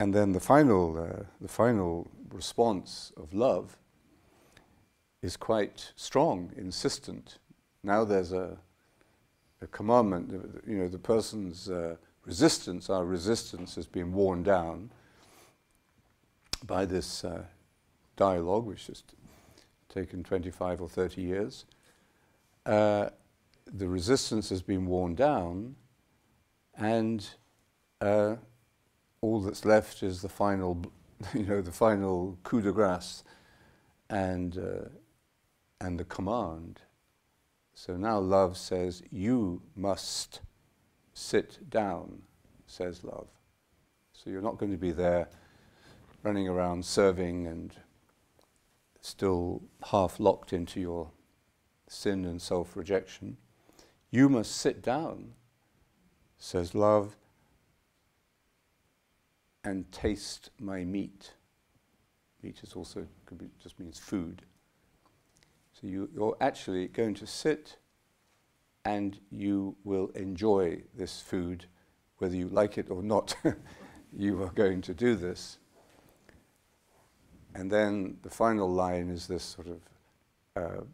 And 0.00 0.14
then 0.14 0.32
the 0.32 0.40
final, 0.40 0.98
uh, 0.98 1.24
the 1.40 1.48
final 1.48 2.10
response 2.30 3.12
of 3.18 3.34
love 3.34 3.76
is 5.22 5.36
quite 5.36 5.92
strong, 5.96 6.52
insistent. 6.56 7.38
Now 7.82 8.04
there's 8.04 8.32
a, 8.32 8.56
a 9.60 9.66
commandment, 9.66 10.32
you 10.66 10.78
know, 10.78 10.88
the 10.88 10.98
person's 10.98 11.68
uh, 11.68 11.96
resistance, 12.24 12.88
our 12.88 13.04
resistance 13.04 13.74
has 13.74 13.86
been 13.86 14.12
worn 14.12 14.42
down 14.42 14.90
by 16.64 16.84
this 16.84 17.24
uh, 17.24 17.42
dialogue, 18.16 18.66
which 18.66 18.86
has 18.86 19.02
taken 19.88 20.22
25 20.22 20.82
or 20.82 20.88
30 20.88 21.22
years. 21.22 21.64
Uh, 22.66 23.10
the 23.66 23.88
resistance 23.88 24.48
has 24.50 24.62
been 24.62 24.86
worn 24.86 25.14
down, 25.14 25.74
and 26.76 27.28
uh, 28.00 28.36
all 29.20 29.40
that's 29.40 29.64
left 29.64 30.02
is 30.02 30.22
the 30.22 30.28
final, 30.28 30.82
you 31.34 31.44
know, 31.44 31.60
the 31.60 31.72
final 31.72 32.38
coup 32.42 32.60
de 32.60 32.72
grace, 32.72 33.22
and 34.08 34.58
uh, 34.58 34.88
and 35.80 35.98
the 35.98 36.04
command. 36.04 36.82
So 37.74 37.96
now 37.96 38.18
love 38.18 38.56
says, 38.56 39.02
"You 39.10 39.62
must 39.74 40.42
sit 41.14 41.70
down," 41.70 42.22
says 42.66 43.02
love. 43.04 43.28
So 44.12 44.28
you're 44.28 44.42
not 44.42 44.58
going 44.58 44.72
to 44.72 44.78
be 44.78 44.92
there, 44.92 45.30
running 46.22 46.46
around 46.46 46.84
serving 46.84 47.46
and 47.46 47.74
still 49.00 49.62
half 49.84 50.20
locked 50.20 50.52
into 50.52 50.78
your 50.80 51.10
sin 51.88 52.24
and 52.26 52.40
self-rejection. 52.42 53.38
You 54.10 54.28
must 54.28 54.52
sit 54.52 54.82
down, 54.82 55.34
says 56.36 56.74
love, 56.74 57.16
and 59.64 59.90
taste 59.90 60.50
my 60.58 60.84
meat. 60.84 61.34
Meat 62.42 62.62
is 62.62 62.74
also 62.74 63.06
could 63.24 63.38
be 63.38 63.50
just 63.62 63.78
means 63.78 63.98
food. 63.98 64.42
So 65.80 65.86
you, 65.86 66.10
you're 66.14 66.36
actually 66.40 66.88
going 66.88 67.14
to 67.14 67.26
sit 67.26 67.76
and 68.84 69.18
you 69.30 69.76
will 69.84 70.08
enjoy 70.14 70.82
this 70.94 71.20
food, 71.20 71.66
whether 72.18 72.36
you 72.36 72.48
like 72.48 72.78
it 72.78 72.90
or 72.90 73.02
not. 73.02 73.34
you 74.16 74.42
are 74.42 74.50
going 74.50 74.82
to 74.82 74.94
do 74.94 75.14
this. 75.14 75.58
And 77.54 77.70
then 77.70 78.18
the 78.22 78.30
final 78.30 78.70
line 78.70 79.08
is 79.10 79.26
this 79.26 79.42
sort 79.42 79.68
of 79.68 79.80
uh, 80.56 80.84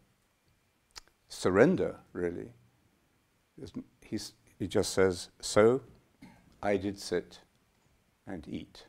surrender, 1.27 1.97
really. 2.13 2.49
He's, 4.01 4.33
he 4.57 4.67
just 4.67 4.93
says, 4.93 5.29
So 5.41 5.81
I 6.61 6.77
did 6.77 6.99
sit 6.99 7.39
and 8.25 8.47
eat. 8.47 8.85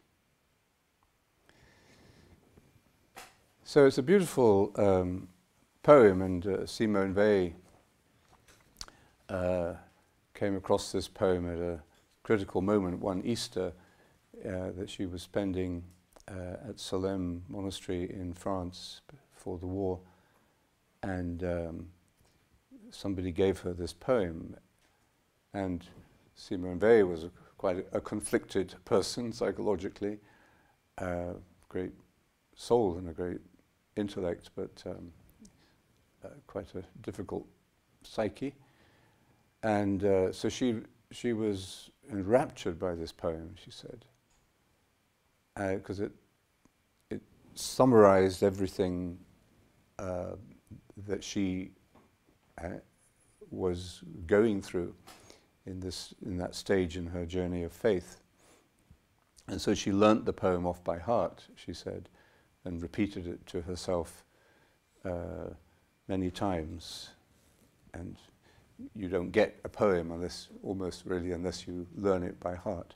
So 3.64 3.86
it's 3.86 3.98
a 3.98 4.02
beautiful 4.02 4.72
um, 4.76 5.28
poem, 5.88 6.20
and 6.20 6.46
uh, 6.46 6.66
Simone 6.66 7.14
Weil 7.14 7.52
uh, 9.30 9.72
came 10.34 10.54
across 10.54 10.92
this 10.92 11.08
poem 11.08 11.50
at 11.50 11.58
a 11.58 11.80
critical 12.22 12.60
moment 12.60 13.00
one 13.00 13.22
Easter 13.24 13.72
uh, 14.44 14.70
that 14.76 14.90
she 14.90 15.06
was 15.06 15.22
spending 15.22 15.82
uh, 16.30 16.68
at 16.68 16.76
Solesmes 16.76 17.40
Monastery 17.48 18.02
in 18.02 18.34
France 18.34 19.00
before 19.32 19.56
the 19.56 19.66
war, 19.66 19.98
and 21.02 21.42
um, 21.42 21.86
somebody 22.90 23.32
gave 23.32 23.60
her 23.60 23.72
this 23.72 23.94
poem, 23.94 24.56
and 25.54 25.86
Simone 26.34 26.78
Weil 26.78 27.06
was 27.06 27.24
a, 27.24 27.30
quite 27.56 27.78
a, 27.78 27.96
a, 27.96 28.00
conflicted 28.02 28.74
person 28.84 29.32
psychologically, 29.32 30.18
uh, 30.98 31.32
great 31.70 31.92
soul 32.54 32.98
and 32.98 33.08
a 33.08 33.12
great 33.14 33.40
intellect, 33.96 34.50
but 34.54 34.82
um, 34.84 35.12
uh, 36.24 36.28
quite 36.46 36.74
a 36.74 36.82
difficult 37.02 37.46
psyche. 38.02 38.54
And 39.62 40.04
uh, 40.04 40.32
so 40.32 40.48
she, 40.48 40.76
she 41.10 41.32
was 41.32 41.90
enraptured 42.10 42.78
by 42.78 42.94
this 42.94 43.12
poem, 43.12 43.54
she 43.62 43.70
said, 43.70 44.04
because 45.54 46.00
uh, 46.00 46.04
it, 46.04 46.12
it 47.10 47.22
summarized 47.54 48.42
everything 48.42 49.18
uh, 49.98 50.36
that 51.06 51.24
she 51.24 51.70
uh, 52.62 52.68
was 53.50 54.02
going 54.26 54.62
through 54.62 54.94
in, 55.66 55.80
this, 55.80 56.14
in 56.24 56.36
that 56.38 56.54
stage 56.54 56.96
in 56.96 57.06
her 57.06 57.26
journey 57.26 57.62
of 57.62 57.72
faith. 57.72 58.20
And 59.48 59.60
so 59.60 59.74
she 59.74 59.92
learnt 59.92 60.24
the 60.24 60.32
poem 60.32 60.66
off 60.66 60.84
by 60.84 60.98
heart, 60.98 61.46
she 61.56 61.72
said, 61.72 62.08
and 62.64 62.82
repeated 62.82 63.26
it 63.26 63.46
to 63.46 63.62
herself 63.62 64.24
uh, 65.04 65.54
many 66.08 66.30
times. 66.30 67.10
And 67.94 68.16
you 68.94 69.08
don't 69.08 69.30
get 69.30 69.58
a 69.64 69.68
poem 69.68 70.10
unless, 70.10 70.48
almost 70.62 71.04
really, 71.04 71.32
unless 71.32 71.66
you 71.66 71.86
learn 71.96 72.22
it 72.22 72.40
by 72.40 72.54
heart 72.54 72.94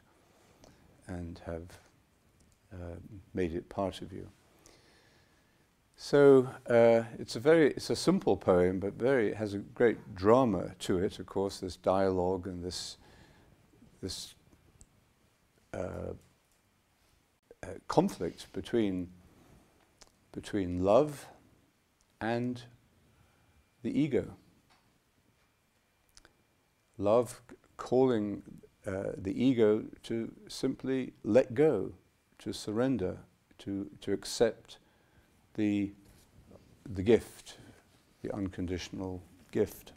and 1.07 1.41
have 1.45 1.79
uh, 2.73 2.97
made 3.35 3.55
it 3.55 3.69
part 3.69 4.01
of 4.01 4.13
you. 4.13 4.29
So 5.97 6.49
uh, 6.69 7.05
it's 7.19 7.37
a 7.37 7.41
very 7.41 7.71
it's 7.71 7.91
a 7.91 7.95
simple 7.95 8.37
poem, 8.37 8.81
but 8.81 8.95
very 8.95 9.29
it 9.29 9.37
has 9.37 9.55
a 9.55 9.59
great 9.59 10.17
drama 10.17 10.75
to 10.81 10.99
it. 10.99 11.21
Of 11.21 11.27
course, 11.27 11.59
this 11.59 11.77
dialogue 11.77 12.49
and 12.49 12.65
this 12.65 12.97
this 14.01 14.35
uh, 15.73 16.15
uh, 17.63 17.67
conflict 17.87 18.53
between 18.53 19.11
between 20.33 20.83
love 20.83 21.29
and 22.21 22.63
the 23.83 23.99
ego. 23.99 24.35
Love 26.99 27.43
calling 27.77 28.43
uh, 28.87 29.13
the 29.17 29.33
ego 29.33 29.85
to 30.03 30.33
simply 30.49 31.13
let 31.25 31.55
go, 31.55 31.93
to 32.39 32.53
surrender, 32.53 33.19
to 33.59 33.89
to 34.01 34.13
accept 34.13 34.79
the, 35.55 35.93
the 36.95 37.03
gift, 37.03 37.59
the 38.23 38.35
unconditional 38.35 39.23
gift. 39.51 39.93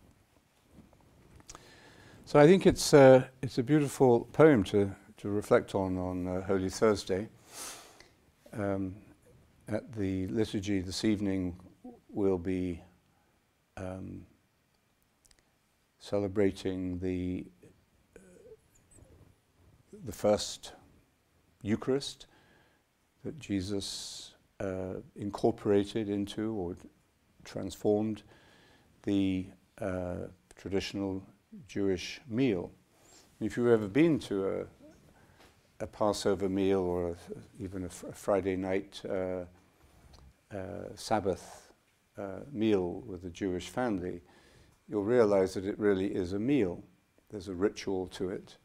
So 2.25 2.39
I 2.39 2.47
think 2.47 2.65
it's, 2.65 2.93
uh, 2.93 3.25
it's 3.41 3.59
a 3.59 3.63
beautiful 3.63 4.27
poem 4.33 4.63
to, 4.65 4.91
to 5.17 5.29
reflect 5.29 5.75
on 5.75 5.97
on 5.97 6.27
uh, 6.27 6.41
Holy 6.41 6.69
Thursday. 6.69 7.29
Um, 8.53 8.95
at 9.67 9.93
the 9.93 10.27
liturgy 10.27 10.81
this 10.81 11.03
evening, 11.03 11.55
we'll 12.09 12.37
be 12.37 12.81
um, 13.77 14.25
celebrating 15.99 16.99
the, 16.99 17.45
the 20.05 20.11
first 20.11 20.73
Eucharist 21.61 22.27
that 23.23 23.39
Jesus 23.39 24.33
uh, 24.59 24.95
incorporated 25.15 26.09
into 26.09 26.53
or 26.53 26.75
transformed 27.43 28.23
the 29.03 29.47
uh, 29.81 30.27
traditional 30.55 31.23
Jewish 31.67 32.21
meal. 32.27 32.71
If 33.41 33.57
you've 33.57 33.67
ever 33.67 33.87
been 33.87 34.19
to 34.19 34.47
a, 34.47 34.65
a 35.83 35.87
Passover 35.87 36.47
meal 36.47 36.79
or 36.79 37.09
a, 37.09 37.15
even 37.59 37.85
a, 37.85 37.89
fr- 37.89 38.07
a, 38.07 38.13
Friday 38.13 38.55
night 38.55 39.01
uh, 39.09 39.45
uh 40.53 40.57
Sabbath 40.95 41.64
uh, 42.17 42.39
meal 42.51 43.03
with 43.05 43.25
a 43.25 43.29
Jewish 43.29 43.69
family, 43.69 44.21
you'll 44.87 45.03
realize 45.03 45.53
that 45.55 45.65
it 45.65 45.77
really 45.77 46.07
is 46.07 46.33
a 46.33 46.39
meal. 46.39 46.83
There's 47.29 47.47
a 47.47 47.53
ritual 47.53 48.07
to 48.07 48.29
it, 48.29 48.57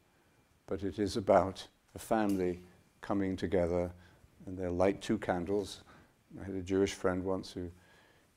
but 0.67 0.83
it 0.83 0.99
is 0.99 1.17
about 1.17 1.67
a 1.95 1.99
family 1.99 2.61
coming 3.01 3.35
together 3.35 3.91
and 4.45 4.57
they'll 4.57 4.71
light 4.71 5.01
two 5.01 5.17
candles. 5.17 5.81
I 6.39 6.45
had 6.45 6.55
a 6.55 6.61
Jewish 6.61 6.93
friend 6.93 7.23
once 7.23 7.51
who 7.51 7.69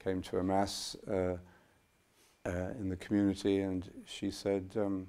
came 0.03 0.21
to 0.23 0.39
a 0.39 0.43
mass 0.43 0.97
uh, 1.09 1.37
uh, 2.47 2.71
in 2.79 2.89
the 2.89 2.97
community, 2.97 3.61
and 3.61 3.91
she 4.07 4.31
said, 4.31 4.71
um, 4.77 5.07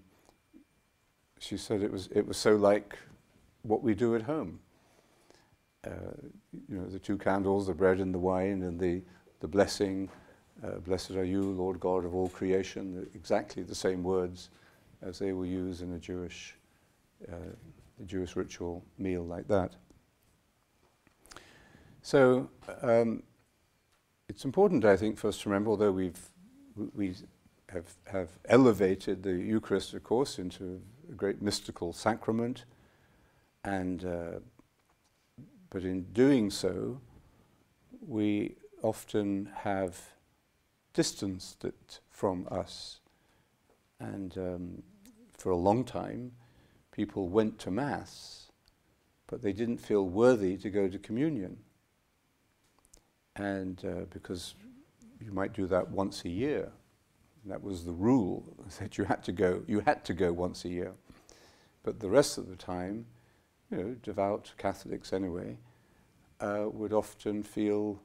she 1.39 1.57
said 1.57 1.81
it 1.81 1.91
was 1.91 2.07
it 2.15 2.25
was 2.25 2.37
so 2.37 2.55
like 2.55 2.97
what 3.63 3.83
we 3.83 3.93
do 3.93 4.15
at 4.15 4.21
home. 4.21 4.59
Uh, 5.85 5.89
you 6.69 6.77
know, 6.77 6.85
the 6.85 6.99
two 6.99 7.17
candles, 7.17 7.67
the 7.67 7.73
bread 7.73 7.99
and 7.99 8.13
the 8.13 8.19
wine, 8.19 8.63
and 8.63 8.79
the 8.79 9.01
the 9.39 9.47
blessing. 9.47 10.09
Uh, 10.63 10.79
Blessed 10.79 11.11
are 11.11 11.25
you, 11.25 11.41
Lord 11.41 11.79
God 11.79 12.05
of 12.05 12.15
all 12.15 12.29
creation. 12.29 13.07
Exactly 13.13 13.63
the 13.63 13.75
same 13.75 14.03
words 14.03 14.49
as 15.01 15.19
they 15.19 15.33
will 15.33 15.45
use 15.45 15.81
in 15.81 15.93
a 15.93 15.99
Jewish, 15.99 16.55
uh, 17.31 17.53
a 18.01 18.03
Jewish 18.05 18.35
ritual 18.35 18.83
meal 18.97 19.23
like 19.23 19.47
that. 19.47 19.75
So 22.01 22.49
um, 22.81 23.23
it's 24.29 24.45
important, 24.45 24.85
I 24.85 24.95
think, 24.95 25.17
for 25.17 25.27
us 25.27 25.41
to 25.41 25.49
remember, 25.49 25.71
although 25.71 25.91
we've 25.91 26.19
we 26.93 27.15
have 27.69 27.95
have 28.05 28.29
elevated 28.45 29.23
the 29.23 29.31
Eucharist, 29.31 29.93
of 29.93 30.03
course, 30.03 30.39
into 30.39 30.81
a 31.09 31.13
great 31.13 31.41
mystical 31.41 31.93
sacrament, 31.93 32.65
and 33.63 34.05
uh, 34.05 34.39
but 35.69 35.83
in 35.83 36.03
doing 36.13 36.51
so, 36.51 36.99
we 38.05 38.55
often 38.85 39.49
have 39.63 39.99
distanced 40.93 41.65
it 41.65 41.99
from 42.11 42.47
us, 42.51 42.99
and 43.99 44.37
um, 44.37 44.83
for 45.35 45.49
a 45.49 45.55
long 45.55 45.83
time, 45.83 46.31
people 46.91 47.27
went 47.27 47.57
to 47.57 47.71
Mass, 47.71 48.51
but 49.25 49.41
they 49.41 49.53
didn't 49.53 49.79
feel 49.79 50.07
worthy 50.07 50.55
to 50.57 50.69
go 50.69 50.87
to 50.87 50.99
communion. 50.99 51.57
And 53.35 53.83
uh, 53.83 54.05
because 54.11 54.53
you 55.19 55.31
might 55.31 55.53
do 55.53 55.65
that 55.65 55.89
once 55.89 56.23
a 56.23 56.29
year, 56.29 56.71
that 57.45 57.63
was 57.63 57.85
the 57.85 57.91
rule 57.91 58.55
that 58.79 58.99
you 58.99 59.05
had 59.05 59.23
to 59.23 59.31
go. 59.31 59.63
You 59.65 59.79
had 59.79 60.05
to 60.05 60.13
go 60.13 60.31
once 60.31 60.63
a 60.63 60.69
year, 60.69 60.93
but 61.81 61.99
the 61.99 62.09
rest 62.09 62.37
of 62.37 62.49
the 62.49 62.55
time, 62.55 63.07
you 63.71 63.77
know, 63.77 63.95
devout 64.03 64.53
Catholics 64.59 65.11
anyway, 65.11 65.57
uh, 66.39 66.65
would 66.71 66.93
often 66.93 67.41
feel 67.41 67.99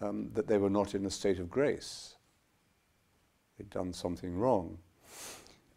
um, 0.00 0.30
that 0.34 0.46
they 0.46 0.58
were 0.58 0.70
not 0.70 0.94
in 0.94 1.06
a 1.06 1.10
state 1.10 1.38
of 1.38 1.50
grace. 1.50 2.16
They'd 3.58 3.70
done 3.70 3.92
something 3.92 4.36
wrong. 4.36 4.78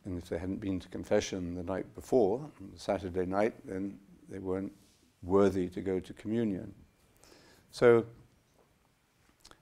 And 0.06 0.18
if 0.18 0.30
they 0.30 0.38
hadn't 0.38 0.62
been 0.62 0.80
to 0.80 0.88
confession 0.88 1.56
the 1.56 1.64
night 1.64 1.94
before, 1.94 2.50
Saturday 2.76 3.26
night, 3.26 3.54
then 3.66 4.00
they 4.30 4.40
weren't 4.40 4.72
worthy 5.22 5.68
to 5.70 5.82
go 5.82 6.00
to 6.00 6.14
communion. 6.14 6.74
So, 7.72 8.06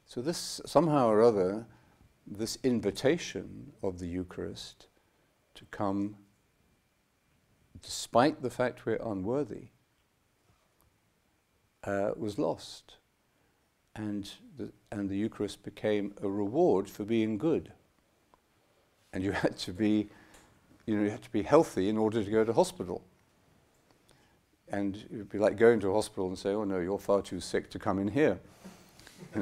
so 0.06 0.22
this 0.22 0.62
somehow 0.65 1.08
or 1.08 1.22
other, 1.22 1.65
this 2.28 2.58
invitation 2.63 3.74
of 3.82 4.00
the 4.00 4.08
Eucharist 4.08 4.88
to 5.56 5.65
come, 5.65 6.15
despite 7.82 8.41
the 8.41 8.50
fact 8.50 8.86
we're 8.86 9.02
unworthy, 9.04 9.70
uh, 11.84 12.12
was 12.15 12.38
lost, 12.38 12.98
and 13.95 14.29
the, 14.58 14.71
and 14.91 15.10
the 15.10 15.17
Eucharist 15.17 15.63
became 15.63 16.13
a 16.21 16.27
reward 16.27 16.89
for 16.89 17.03
being 17.03 17.38
good. 17.38 17.71
And 19.13 19.23
you 19.23 19.31
had 19.43 19.58
to 19.60 19.71
be 19.71 20.10
you 20.86 20.95
know, 20.95 21.03
you 21.03 21.10
had 21.10 21.23
to 21.23 21.31
be 21.31 21.43
healthy 21.43 21.89
in 21.89 21.97
order 21.97 22.23
to 22.23 22.29
go 22.29 22.43
to 22.43 22.53
hospital. 22.53 23.03
And 24.69 24.95
it 24.95 25.17
would 25.17 25.29
be 25.29 25.39
like 25.39 25.58
going 25.58 25.79
to 25.81 25.89
a 25.89 25.93
hospital 25.93 26.27
and 26.27 26.38
say, 26.38 26.49
oh 26.49 26.63
no, 26.63 26.79
you're 26.79 26.99
far 26.99 27.21
too 27.21 27.39
sick 27.39 27.69
to 27.71 27.79
come 27.79 27.99
in 27.99 28.08
here. 28.08 28.39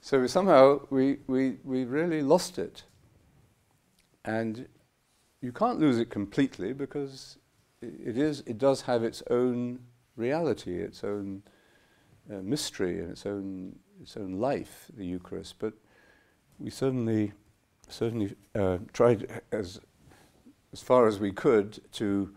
so 0.00 0.26
somehow 0.26 0.80
we, 0.90 1.18
we, 1.26 1.56
we 1.64 1.84
really 1.84 2.22
lost 2.22 2.58
it. 2.58 2.82
And 4.24 4.66
you 5.40 5.52
can't 5.52 5.78
lose 5.78 5.98
it 5.98 6.10
completely 6.10 6.72
because 6.72 7.38
it, 7.80 8.18
is, 8.18 8.42
it 8.46 8.58
does 8.58 8.82
have 8.82 9.04
its 9.04 9.22
own 9.30 9.78
reality, 10.16 10.78
its 10.78 11.04
own 11.04 11.42
uh, 12.32 12.42
mystery, 12.42 13.00
in 13.00 13.10
its 13.10 13.26
own, 13.26 13.76
its 14.00 14.16
own 14.16 14.32
life, 14.32 14.86
the 14.96 15.04
Eucharist. 15.04 15.56
But 15.58 15.74
we 16.58 16.70
certainly 16.70 17.32
certainly 17.88 18.34
uh, 18.54 18.78
tried 18.92 19.42
as 19.50 19.80
as 20.72 20.82
far 20.82 21.06
as 21.06 21.18
we 21.18 21.32
could 21.32 21.80
to 21.92 22.32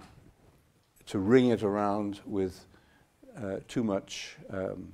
to 1.07 1.19
ring 1.19 1.49
it 1.49 1.63
around 1.63 2.21
with 2.25 2.65
uh, 3.37 3.57
too 3.67 3.83
much 3.83 4.37
um, 4.49 4.93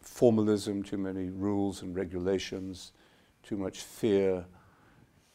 formalism, 0.00 0.82
too 0.82 0.98
many 0.98 1.28
rules 1.28 1.82
and 1.82 1.94
regulations, 1.94 2.92
too 3.42 3.56
much 3.56 3.80
fear. 3.80 4.44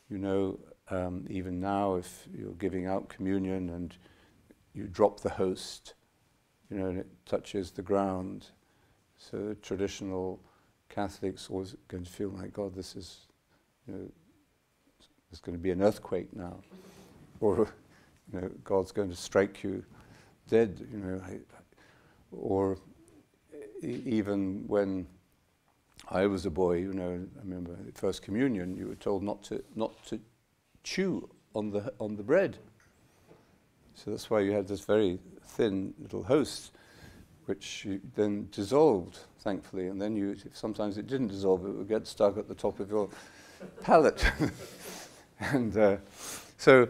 You 0.09 0.17
know, 0.17 0.59
um, 0.89 1.25
even 1.29 1.59
now, 1.59 1.95
if 1.95 2.27
you're 2.37 2.53
giving 2.53 2.85
out 2.85 3.07
communion 3.07 3.69
and 3.69 3.95
you 4.73 4.87
drop 4.87 5.21
the 5.21 5.29
host, 5.29 5.93
you 6.71 6.77
know, 6.77 6.87
and 6.87 6.99
it 6.99 7.07
touches 7.25 7.71
the 7.71 7.81
ground, 7.81 8.47
so 9.17 9.55
traditional 9.61 10.39
Catholics 10.89 11.49
always 11.49 11.75
going 11.87 12.03
to 12.03 12.09
feel 12.09 12.29
like, 12.29 12.53
God, 12.53 12.73
this 12.73 12.95
is 12.95 13.27
you 13.87 13.93
know, 13.93 14.07
there's 15.29 15.41
going 15.41 15.57
to 15.57 15.61
be 15.61 15.71
an 15.71 15.81
earthquake 15.81 16.33
now, 16.35 16.57
or 17.39 17.67
you 18.33 18.41
know, 18.41 18.49
God's 18.63 18.91
going 18.91 19.09
to 19.09 19.15
strike 19.15 19.63
you 19.63 19.83
dead, 20.49 20.87
you 20.91 20.97
know, 20.97 21.21
or 22.31 22.77
even 23.81 24.63
when 24.67 25.07
I 26.09 26.27
was 26.27 26.45
a 26.45 26.49
boy, 26.49 26.77
you 26.77 26.93
know, 26.93 27.25
I 27.37 27.39
remember 27.43 27.77
first 27.93 28.21
communion, 28.21 28.75
you 28.75 28.87
were 28.87 28.95
told 28.95 29.23
not 29.23 29.43
to 29.43 29.63
not 29.75 30.05
to 30.07 30.19
chew 30.83 31.29
on 31.53 31.71
the 31.71 31.93
on 31.99 32.15
the 32.15 32.23
bread. 32.23 32.57
So 34.03 34.09
that's 34.09 34.31
why 34.31 34.39
you 34.39 34.51
had 34.51 34.67
this 34.67 34.81
very 34.81 35.19
thin 35.43 35.93
little 35.99 36.23
host, 36.23 36.71
which 37.45 37.85
then 38.15 38.47
dissolved, 38.51 39.19
thankfully, 39.41 39.89
and 39.89 40.01
then 40.01 40.15
you 40.15 40.35
sometimes 40.53 40.97
it 40.97 41.05
didn't 41.05 41.27
dissolve; 41.27 41.63
it 41.67 41.69
would 41.69 41.87
get 41.87 42.07
stuck 42.07 42.35
at 42.37 42.47
the 42.47 42.55
top 42.55 42.79
of 42.79 42.89
your 42.89 43.09
palate. 43.83 44.25
and 45.39 45.77
uh, 45.77 45.97
so 46.57 46.87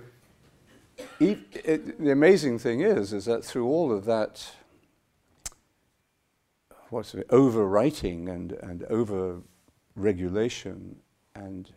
it, 1.19 1.99
the 1.99 2.11
amazing 2.11 2.57
thing 2.59 2.79
is, 2.79 3.11
is 3.11 3.25
that 3.25 3.43
through 3.43 3.67
all 3.67 3.91
of 3.91 4.05
that, 4.05 4.49
what's 6.91 7.13
it, 7.13 7.27
overwriting 7.27 8.29
and, 8.29 8.53
and 8.53 8.83
over 8.83 9.41
regulation, 9.97 10.95
and 11.35 11.73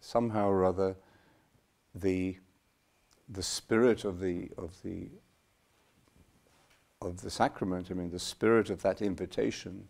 somehow 0.00 0.48
or 0.48 0.64
other, 0.64 0.96
the 1.94 2.38
the 3.28 3.42
spirit 3.42 4.04
of 4.04 4.20
the 4.20 4.50
of 4.58 4.82
the 4.82 5.08
of 7.00 7.20
the 7.20 7.30
sacrament, 7.30 7.88
I 7.90 7.94
mean, 7.94 8.10
the 8.10 8.18
spirit 8.18 8.70
of 8.70 8.82
that 8.82 9.02
invitation 9.02 9.88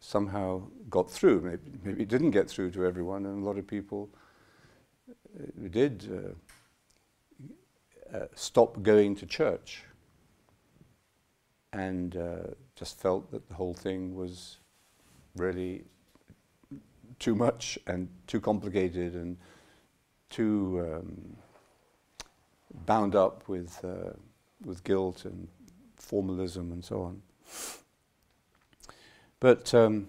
somehow 0.00 0.62
got 0.90 1.10
through. 1.10 1.40
Maybe, 1.40 1.62
maybe 1.84 2.02
it 2.02 2.08
didn't 2.08 2.32
get 2.32 2.50
through 2.50 2.72
to 2.72 2.84
everyone, 2.84 3.24
and 3.26 3.42
a 3.42 3.46
lot 3.46 3.58
of 3.58 3.66
people 3.66 4.10
uh, 5.38 5.68
did 5.70 6.08
uh, 6.12 6.34
uh, 8.16 8.26
stop 8.34 8.82
going 8.82 9.14
to 9.16 9.26
church 9.26 9.84
and 11.72 12.16
uh, 12.16 12.54
just 12.76 13.00
felt 13.00 13.30
that 13.30 13.48
the 13.48 13.54
whole 13.54 13.74
thing 13.74 14.14
was 14.14 14.58
really 15.36 15.84
too 17.18 17.34
much 17.34 17.78
and 17.86 18.08
too 18.26 18.40
complicated 18.40 19.14
and 19.14 19.36
too 20.28 20.86
um, 20.92 21.36
bound 22.86 23.14
up 23.14 23.48
with, 23.48 23.84
uh, 23.84 24.12
with 24.64 24.84
guilt 24.84 25.24
and 25.24 25.48
formalism 25.96 26.72
and 26.72 26.84
so 26.84 27.02
on. 27.02 27.22
But 29.40 29.74
um, 29.74 30.08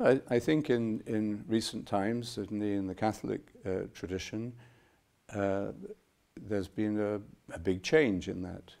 I, 0.00 0.20
I, 0.30 0.38
think 0.38 0.70
in, 0.70 1.02
in 1.06 1.44
recent 1.48 1.86
times, 1.86 2.28
certainly 2.28 2.74
in 2.74 2.86
the 2.86 2.94
Catholic 2.94 3.40
uh, 3.66 3.88
tradition, 3.92 4.52
uh, 5.34 5.72
there's 6.40 6.68
been 6.68 7.00
a, 7.00 7.20
a, 7.54 7.58
big 7.58 7.82
change 7.82 8.28
in 8.28 8.42
that. 8.42 8.72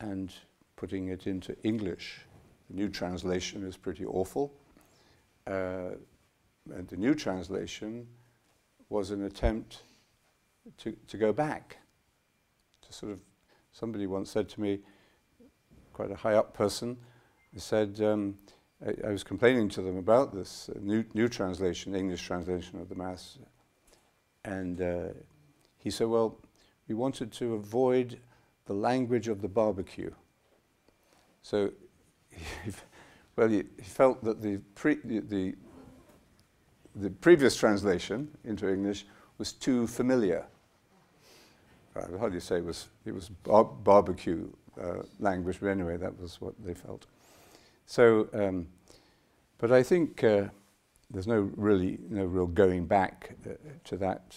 And 0.00 0.32
putting 0.76 1.08
it 1.08 1.26
into 1.26 1.56
English, 1.62 2.20
the 2.68 2.76
new 2.76 2.88
translation 2.88 3.66
is 3.66 3.76
pretty 3.76 4.04
awful. 4.04 4.52
Uh, 5.46 5.92
and 6.74 6.86
the 6.88 6.96
new 6.96 7.14
translation 7.14 8.06
was 8.88 9.10
an 9.10 9.24
attempt 9.24 9.82
to, 10.78 10.96
to 11.08 11.16
go 11.16 11.32
back. 11.32 11.79
Sort 12.90 13.12
of, 13.12 13.20
somebody 13.72 14.06
once 14.06 14.30
said 14.30 14.48
to 14.50 14.60
me, 14.60 14.80
quite 15.92 16.10
a 16.10 16.16
high 16.16 16.34
up 16.34 16.54
person, 16.54 16.96
said, 17.56 18.00
um, 18.00 18.36
I, 18.84 19.08
I, 19.08 19.10
was 19.10 19.24
complaining 19.24 19.68
to 19.70 19.82
them 19.82 19.96
about 19.96 20.34
this 20.34 20.68
uh, 20.68 20.78
new, 20.80 21.04
new 21.14 21.28
translation, 21.28 21.94
English 21.94 22.22
translation 22.22 22.80
of 22.80 22.88
the 22.88 22.94
Mass. 22.94 23.38
And 24.44 24.80
uh, 24.80 25.08
he 25.78 25.90
said, 25.90 26.08
well, 26.08 26.38
we 26.88 26.94
wanted 26.94 27.32
to 27.32 27.54
avoid 27.54 28.18
the 28.66 28.74
language 28.74 29.28
of 29.28 29.42
the 29.42 29.48
barbecue. 29.48 30.12
So, 31.42 31.72
well, 33.36 33.48
he, 33.48 33.64
felt 33.82 34.22
that 34.24 34.40
the, 34.40 34.58
pre, 34.74 34.98
the, 35.04 35.54
the 36.94 37.10
previous 37.10 37.56
translation 37.56 38.28
into 38.44 38.68
English 38.68 39.06
was 39.38 39.52
too 39.52 39.86
familiar. 39.86 40.46
Do 42.08 42.30
you 42.32 42.40
say 42.40 42.56
it 42.56 42.64
was? 42.64 42.88
It 43.04 43.14
was 43.14 43.28
bar- 43.28 43.64
barbecue 43.64 44.48
uh, 44.80 45.02
language, 45.18 45.58
but 45.60 45.68
anyway, 45.68 45.96
that 45.96 46.18
was 46.20 46.40
what 46.40 46.54
they 46.64 46.74
felt. 46.74 47.06
So, 47.86 48.28
um, 48.32 48.68
but 49.58 49.72
I 49.72 49.82
think 49.82 50.22
uh, 50.22 50.44
there's 51.10 51.26
no 51.26 51.50
really 51.56 51.98
no 52.08 52.24
real 52.24 52.46
going 52.46 52.86
back 52.86 53.34
uh, 53.44 53.54
to 53.84 53.96
that 53.96 54.36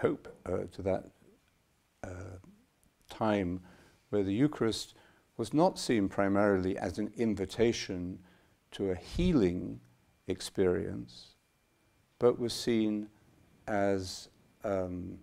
hope, 0.00 0.28
uh, 0.46 0.64
to 0.72 0.82
that 0.82 1.04
uh, 2.04 2.38
time 3.08 3.60
where 4.10 4.22
the 4.22 4.32
Eucharist 4.32 4.94
was 5.36 5.52
not 5.52 5.78
seen 5.78 6.08
primarily 6.08 6.78
as 6.78 6.98
an 6.98 7.12
invitation 7.16 8.18
to 8.70 8.90
a 8.90 8.94
healing 8.94 9.80
experience, 10.28 11.34
but 12.18 12.38
was 12.38 12.52
seen 12.52 13.08
as 13.68 14.28
um, 14.64 15.18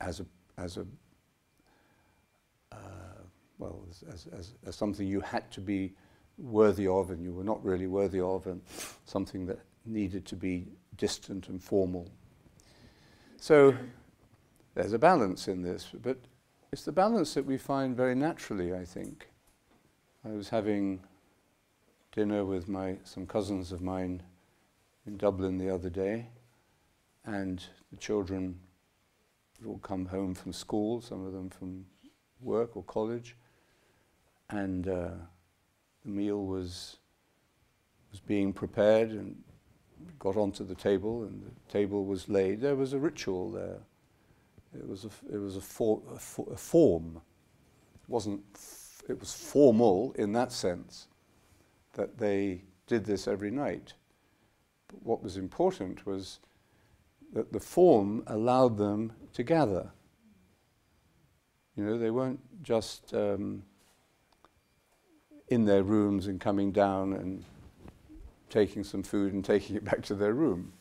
as 0.00 0.20
a 0.20 0.26
as 0.56 0.76
a 0.76 0.86
uh, 2.72 2.76
well 3.58 3.84
as, 3.90 4.26
as, 4.32 4.54
as 4.66 4.76
something 4.76 5.06
you 5.06 5.20
had 5.20 5.50
to 5.50 5.60
be 5.60 5.92
worthy 6.38 6.86
of 6.86 7.10
and 7.10 7.22
you 7.22 7.32
were 7.32 7.44
not 7.44 7.64
really 7.64 7.86
worthy 7.86 8.20
of 8.20 8.46
and 8.46 8.60
something 9.04 9.46
that 9.46 9.58
needed 9.84 10.24
to 10.26 10.36
be 10.36 10.66
distant 10.96 11.48
and 11.48 11.62
formal. 11.62 12.08
So 13.40 13.74
there's 14.74 14.92
a 14.92 14.98
balance 14.98 15.48
in 15.48 15.62
this, 15.62 15.88
but 16.02 16.18
it's 16.72 16.84
the 16.84 16.92
balance 16.92 17.34
that 17.34 17.44
we 17.44 17.56
find 17.56 17.96
very 17.96 18.14
naturally, 18.14 18.74
I 18.74 18.84
think. 18.84 19.28
I 20.24 20.30
was 20.30 20.48
having 20.48 21.00
dinner 22.12 22.44
with 22.44 22.68
my 22.68 22.98
some 23.04 23.26
cousins 23.26 23.72
of 23.72 23.80
mine 23.80 24.22
in 25.06 25.16
Dublin 25.16 25.58
the 25.58 25.72
other 25.72 25.88
day, 25.88 26.26
and 27.24 27.64
the 27.90 27.96
children 27.96 28.58
all 29.66 29.78
come 29.78 30.06
home 30.06 30.34
from 30.34 30.52
school, 30.52 31.00
some 31.00 31.26
of 31.26 31.32
them 31.32 31.50
from 31.50 31.84
work 32.40 32.76
or 32.76 32.82
college, 32.84 33.36
and 34.50 34.88
uh, 34.88 35.10
the 36.04 36.10
meal 36.10 36.44
was 36.44 36.96
was 38.10 38.20
being 38.20 38.52
prepared 38.52 39.10
and 39.10 39.36
got 40.18 40.36
onto 40.36 40.64
the 40.64 40.74
table, 40.74 41.24
and 41.24 41.42
the 41.42 41.72
table 41.72 42.04
was 42.04 42.28
laid. 42.28 42.60
There 42.60 42.76
was 42.76 42.92
a 42.92 42.98
ritual 42.98 43.50
there. 43.50 43.78
It 44.74 44.88
was 44.88 45.04
a, 45.04 45.10
it 45.32 45.38
was 45.38 45.56
a, 45.56 45.60
for, 45.60 46.02
a, 46.14 46.18
for, 46.18 46.46
a 46.52 46.56
form. 46.56 47.20
It 47.94 48.08
wasn't. 48.08 48.42
It 49.08 49.18
was 49.18 49.32
formal 49.32 50.12
in 50.18 50.32
that 50.32 50.52
sense, 50.52 51.08
that 51.94 52.18
they 52.18 52.62
did 52.86 53.04
this 53.04 53.26
every 53.26 53.50
night. 53.50 53.94
But 54.88 55.02
what 55.02 55.22
was 55.22 55.36
important 55.36 56.06
was 56.06 56.40
that 57.32 57.52
the 57.52 57.60
form 57.60 58.22
allowed 58.26 58.78
them 58.78 59.12
to 59.34 59.42
gather. 59.42 59.90
You 61.76 61.84
know, 61.84 61.98
they 61.98 62.10
weren't 62.10 62.40
just 62.62 63.14
um, 63.14 63.62
in 65.48 65.64
their 65.64 65.82
rooms 65.82 66.26
and 66.26 66.40
coming 66.40 66.72
down 66.72 67.12
and 67.12 67.44
taking 68.50 68.84
some 68.84 69.02
food 69.02 69.32
and 69.32 69.44
taking 69.44 69.76
it 69.76 69.84
back 69.84 70.02
to 70.02 70.14
their 70.14 70.34
room. 70.34 70.72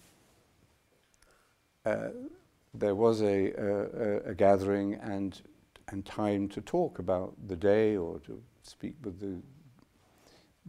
Uh, 1.85 2.09
there 2.73 2.95
was 2.95 3.21
a, 3.21 3.51
a, 3.53 4.31
a, 4.31 4.35
gathering 4.35 4.95
and, 4.95 5.41
and 5.87 6.05
time 6.05 6.49
to 6.49 6.59
talk 6.61 6.99
about 6.99 7.33
the 7.47 7.55
day 7.55 7.95
or 7.95 8.19
to 8.19 8.41
speak 8.61 8.93
with 9.03 9.19
the, 9.19 9.37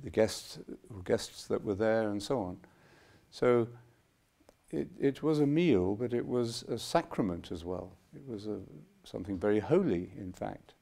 the 0.05 0.11
guests, 0.11 0.61
guests 1.05 1.47
that 1.49 1.63
were 1.63 1.75
there 1.75 2.11
and 2.11 2.23
so 2.23 2.39
on. 2.41 2.57
So 3.31 3.67
it, 4.71 4.89
it 4.99 5.23
was 5.23 5.41
a 5.41 5.47
meal, 5.47 5.95
but 5.95 6.13
it 6.13 6.27
was 6.27 6.63
a 6.65 6.79
sacrament 6.79 7.51
as 7.51 7.65
well. 7.65 7.97
It 8.15 8.27
was 8.27 8.47
a, 8.47 8.61
something 9.05 9.39
very 9.39 9.61
holy, 9.61 10.13
in 10.17 10.33
fact, 10.33 10.75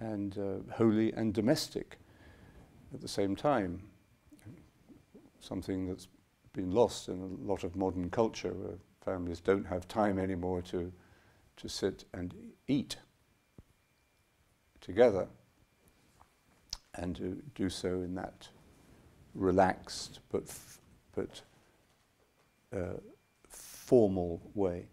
and 0.00 0.38
uh, 0.38 0.74
holy 0.74 1.12
and 1.12 1.34
domestic 1.34 1.98
at 2.94 3.00
the 3.00 3.08
same 3.08 3.36
time. 3.36 3.82
Something 5.40 5.86
that's 5.86 6.08
been 6.52 6.70
lost 6.70 7.08
in 7.08 7.20
a 7.20 7.50
lot 7.50 7.64
of 7.64 7.76
modern 7.76 8.10
culture 8.10 8.52
where 8.52 8.78
families 9.04 9.40
don't 9.40 9.66
have 9.66 9.88
time 9.88 10.18
anymore 10.18 10.62
to, 10.62 10.92
to 11.56 11.68
sit 11.68 12.04
and 12.14 12.34
eat 12.68 12.96
together 14.80 15.28
and 16.94 17.16
to 17.16 17.42
do 17.54 17.68
so 17.68 17.88
in 17.88 18.14
that 18.14 18.48
relaxed 19.34 20.20
but, 20.30 20.44
but 21.14 21.42
uh, 22.72 22.94
formal 23.48 24.40
way. 24.54 24.86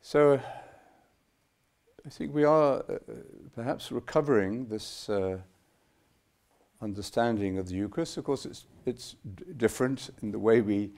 So 0.00 0.40
I 2.04 2.08
think 2.08 2.34
we 2.34 2.44
are 2.44 2.78
uh, 2.78 2.98
perhaps 3.54 3.92
recovering 3.92 4.66
this 4.66 5.08
uh, 5.08 5.38
understanding 6.80 7.58
of 7.58 7.68
the 7.68 7.74
Eucharist. 7.74 8.16
Of 8.16 8.24
course, 8.24 8.46
it's, 8.46 8.64
it's 8.86 9.16
different 9.56 10.10
in 10.22 10.30
the 10.30 10.38
way 10.38 10.60
we, 10.60 10.90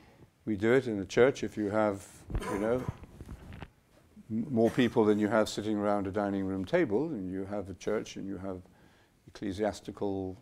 we 0.45 0.57
do 0.57 0.73
it 0.73 0.87
in 0.87 0.99
the 0.99 1.05
church. 1.05 1.43
If 1.43 1.57
you 1.57 1.71
have, 1.71 2.07
you 2.53 2.59
know, 2.59 2.83
more 4.29 4.71
people 4.71 5.05
than 5.05 5.19
you 5.19 5.29
have 5.29 5.49
sitting 5.49 5.77
around 5.77 6.07
a 6.07 6.11
dining 6.11 6.45
room 6.45 6.65
table, 6.65 7.09
and 7.09 7.31
you 7.31 7.45
have 7.45 7.69
a 7.69 7.75
church 7.75 8.17
and 8.17 8.27
you 8.27 8.39
have 8.39 8.63
ecclesiastical 9.27 10.39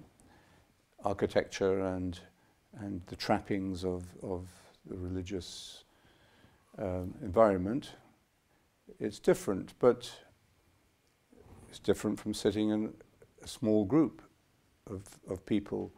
architecture 1.04 1.80
and 1.80 2.20
and 2.78 3.02
the 3.06 3.16
trappings 3.16 3.84
of, 3.84 4.04
of 4.22 4.46
the 4.86 4.96
religious 4.96 5.84
um, 6.78 7.14
environment, 7.22 7.92
it's 8.98 9.18
different, 9.18 9.74
but 9.78 10.10
it's 11.68 11.78
different 11.78 12.18
from 12.18 12.34
sitting 12.34 12.70
in 12.70 12.92
a 13.42 13.46
small 13.48 13.84
group 13.84 14.22
of, 14.88 15.02
of 15.28 15.44
people 15.46 15.92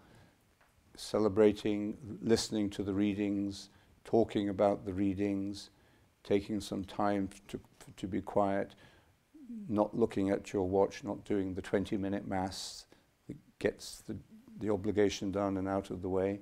celebrating, 0.96 1.96
listening 2.20 2.68
to 2.70 2.82
the 2.82 2.92
readings, 2.92 3.70
talking 4.04 4.48
about 4.48 4.84
the 4.84 4.92
readings, 4.92 5.70
taking 6.24 6.60
some 6.60 6.84
time 6.84 7.28
to, 7.48 7.58
to 7.96 8.06
be 8.06 8.20
quiet, 8.20 8.74
not 9.68 9.96
looking 9.96 10.30
at 10.30 10.52
your 10.52 10.68
watch, 10.68 11.04
not 11.04 11.24
doing 11.24 11.54
the 11.54 11.62
20 11.62 11.96
minute 11.96 12.26
mass 12.26 12.86
that 13.28 13.36
gets 13.58 14.02
the, 14.06 14.16
the 14.60 14.70
obligation 14.70 15.30
done 15.30 15.56
and 15.56 15.68
out 15.68 15.90
of 15.90 16.02
the 16.02 16.08
way. 16.08 16.40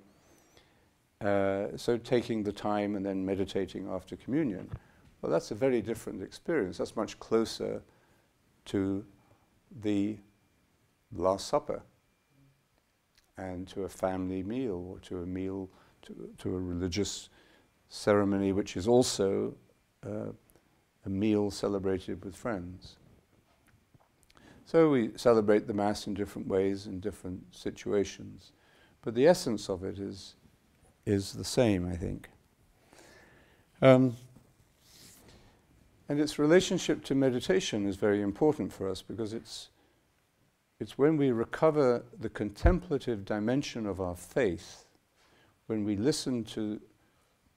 Uh, 1.21 1.77
so 1.77 1.99
taking 1.99 2.43
the 2.43 2.53
time 2.53 2.97
and 2.97 3.05
then 3.05 3.25
meditating 3.25 3.89
after 3.89 4.17
communion, 4.17 4.71
well, 5.21 5.31
that's 5.31 5.51
a 5.51 5.55
very 5.55 5.83
different 5.83 6.23
experience. 6.23 6.79
That's 6.79 6.97
much 6.97 7.19
closer 7.19 7.83
to 8.67 9.05
the 9.83 10.17
Last 11.13 11.49
Supper 11.49 11.83
and 13.37 13.69
to 13.69 13.85
a 13.85 13.89
family 13.89 14.43
meal 14.43 14.85
or 14.89 14.99
to 15.01 15.19
a 15.23 15.27
meal, 15.27 15.69
to, 16.03 16.31
to 16.39 16.55
a 16.55 16.59
religious 16.59 17.29
ceremony, 17.89 18.53
which 18.53 18.77
is 18.77 18.89
also 18.89 19.55
uh, 20.07 20.33
a 21.05 21.09
meal 21.09 21.51
celebrated 21.51 22.25
with 22.25 22.35
friends. 22.35 22.97
So 24.65 24.89
we 24.89 25.11
celebrate 25.17 25.67
the 25.67 25.75
Mass 25.75 26.07
in 26.07 26.15
different 26.15 26.47
ways 26.47 26.87
in 26.87 27.01
different 27.01 27.43
situations. 27.55 28.53
But 29.03 29.15
the 29.15 29.27
essence 29.27 29.69
of 29.69 29.83
it 29.83 29.99
is 29.99 30.37
is 31.11 31.33
the 31.33 31.45
same, 31.45 31.87
I 31.87 31.97
think. 31.97 32.31
Um, 33.83 34.17
and 36.09 36.21
its 36.21 36.39
relationship 36.39 37.05
to 37.05 37.15
meditation 37.15 37.87
is 37.87 37.97
very 37.97 38.23
important 38.23 38.73
for 38.73 38.89
us 38.89 39.03
because 39.03 39.33
it's, 39.33 39.69
it's 40.79 40.97
when 40.97 41.17
we 41.17 41.31
recover 41.31 42.05
the 42.19 42.29
contemplative 42.29 43.25
dimension 43.25 43.87
of 43.87 44.01
our 44.01 44.17
faith, 44.17 44.87
when 45.67 45.85
we 45.85 45.97
listen 45.97 46.45
to 46.45 46.81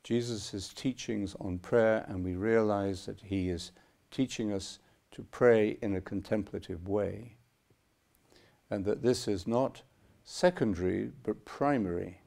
Jesus' 0.04 0.74
teachings 0.74 1.36
on 1.40 1.60
prayer 1.60 2.06
and 2.08 2.24
we 2.24 2.36
realize 2.36 3.06
that 3.06 3.22
he 3.22 3.50
is 3.50 3.72
teaching 4.12 4.52
us 4.52 4.80
to 5.12 5.24
pray 5.24 5.78
in 5.82 5.96
a 5.96 6.02
contemplative 6.02 6.88
way, 6.88 7.36
and 8.70 8.84
that 8.86 9.02
this 9.02 9.28
is 9.28 9.48
not 9.48 9.82
secondary 10.24 11.12
but 11.24 11.46
primary 11.46 12.20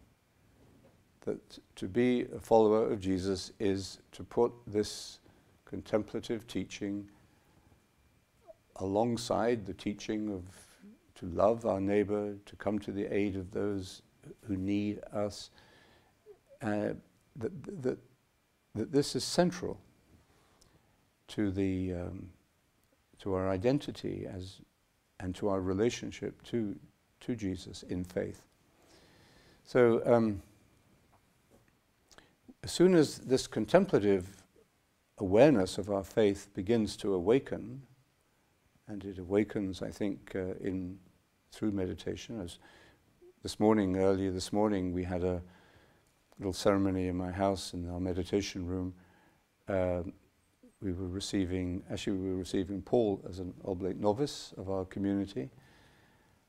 that 1.26 1.58
to 1.76 1.86
be 1.86 2.26
a 2.34 2.40
follower 2.40 2.90
of 2.90 3.00
Jesus 3.00 3.52
is 3.60 3.98
to 4.12 4.24
put 4.24 4.52
this 4.66 5.18
contemplative 5.64 6.46
teaching 6.46 7.06
alongside 8.76 9.66
the 9.66 9.74
teaching 9.74 10.32
of 10.32 10.42
to 11.16 11.26
love 11.26 11.64
our 11.64 11.80
neighbor, 11.80 12.34
to 12.44 12.56
come 12.56 12.78
to 12.78 12.92
the 12.92 13.06
aid 13.06 13.36
of 13.36 13.50
those 13.50 14.02
who 14.46 14.56
need 14.56 15.00
us, 15.12 15.50
uh, 16.62 16.90
that, 17.36 17.82
that, 17.82 17.98
that 18.74 18.92
this 18.92 19.16
is 19.16 19.24
central 19.24 19.78
to, 21.28 21.50
the, 21.50 21.94
um, 21.94 22.28
to 23.18 23.32
our 23.32 23.48
identity 23.48 24.26
as, 24.30 24.60
and 25.20 25.34
to 25.34 25.48
our 25.48 25.60
relationship 25.60 26.42
to, 26.42 26.76
to 27.20 27.34
Jesus 27.34 27.82
in 27.84 28.04
faith. 28.04 28.42
So, 29.64 30.02
um, 30.04 30.42
as 32.66 32.72
soon 32.72 32.96
as 32.96 33.18
this 33.18 33.46
contemplative 33.46 34.42
awareness 35.18 35.78
of 35.78 35.88
our 35.88 36.02
faith 36.02 36.48
begins 36.52 36.96
to 36.96 37.14
awaken, 37.14 37.80
and 38.88 39.04
it 39.04 39.20
awakens, 39.20 39.82
I 39.82 39.90
think, 39.92 40.32
uh, 40.34 40.54
in 40.60 40.98
through 41.52 41.70
meditation. 41.70 42.40
As 42.40 42.58
this 43.44 43.60
morning, 43.60 43.96
earlier 43.98 44.32
this 44.32 44.52
morning, 44.52 44.92
we 44.92 45.04
had 45.04 45.22
a 45.22 45.40
little 46.40 46.52
ceremony 46.52 47.06
in 47.06 47.16
my 47.16 47.30
house 47.30 47.72
in 47.72 47.88
our 47.88 48.00
meditation 48.00 48.66
room. 48.66 48.92
Uh, 49.68 50.02
we 50.82 50.92
were 50.92 51.06
receiving, 51.06 51.84
actually, 51.88 52.16
we 52.16 52.30
were 52.30 52.38
receiving 52.38 52.82
Paul 52.82 53.24
as 53.28 53.38
an 53.38 53.54
oblate 53.64 54.00
novice 54.00 54.52
of 54.56 54.70
our 54.70 54.84
community, 54.86 55.50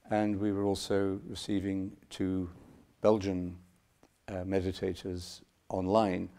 and 0.10 0.36
we 0.40 0.52
were 0.52 0.64
also 0.64 1.20
receiving 1.28 1.96
two 2.10 2.50
Belgian 3.02 3.56
uh, 4.30 4.44
meditators 4.48 5.42
online 5.70 6.30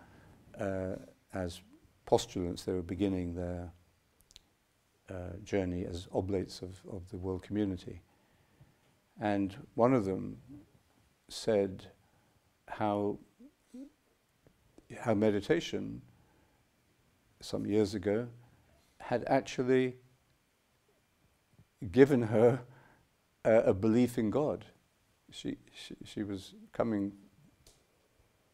uh, 0.60 0.96
as 1.32 1.60
postulants. 2.06 2.64
They 2.64 2.72
were 2.72 2.82
beginning 2.82 3.34
their 3.34 3.72
uh, 5.10 5.36
journey 5.42 5.84
as 5.86 6.08
oblates 6.12 6.62
of, 6.62 6.80
of 6.90 7.08
the 7.10 7.16
world 7.16 7.42
community. 7.42 8.02
And 9.20 9.54
one 9.74 9.94
of 9.94 10.04
them 10.04 10.38
said 11.28 11.86
how, 12.68 13.18
how 15.00 15.14
meditation 15.14 16.02
some 17.40 17.66
years 17.66 17.94
ago 17.94 18.28
had 19.00 19.24
actually 19.26 19.96
given 21.90 22.22
her 22.22 22.60
a, 23.44 23.54
a 23.56 23.74
belief 23.74 24.18
in 24.18 24.30
God. 24.30 24.64
She, 25.30 25.58
she, 25.72 25.94
she 26.04 26.22
was 26.22 26.54
coming, 26.72 27.12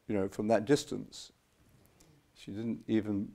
you 0.08 0.14
know, 0.14 0.28
from 0.28 0.48
that 0.48 0.64
distance. 0.64 1.32
She 2.36 2.50
didn't 2.50 2.80
even 2.88 3.28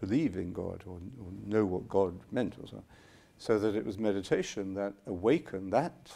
believe 0.00 0.36
in 0.36 0.52
God 0.52 0.82
or, 0.86 0.98
or 1.20 1.32
know 1.46 1.64
what 1.64 1.88
God 1.88 2.18
meant 2.30 2.54
or 2.60 2.66
so. 2.66 2.82
So 3.38 3.58
that 3.58 3.74
it 3.74 3.84
was 3.84 3.98
meditation 3.98 4.74
that 4.74 4.94
awakened 5.06 5.72
that 5.72 6.10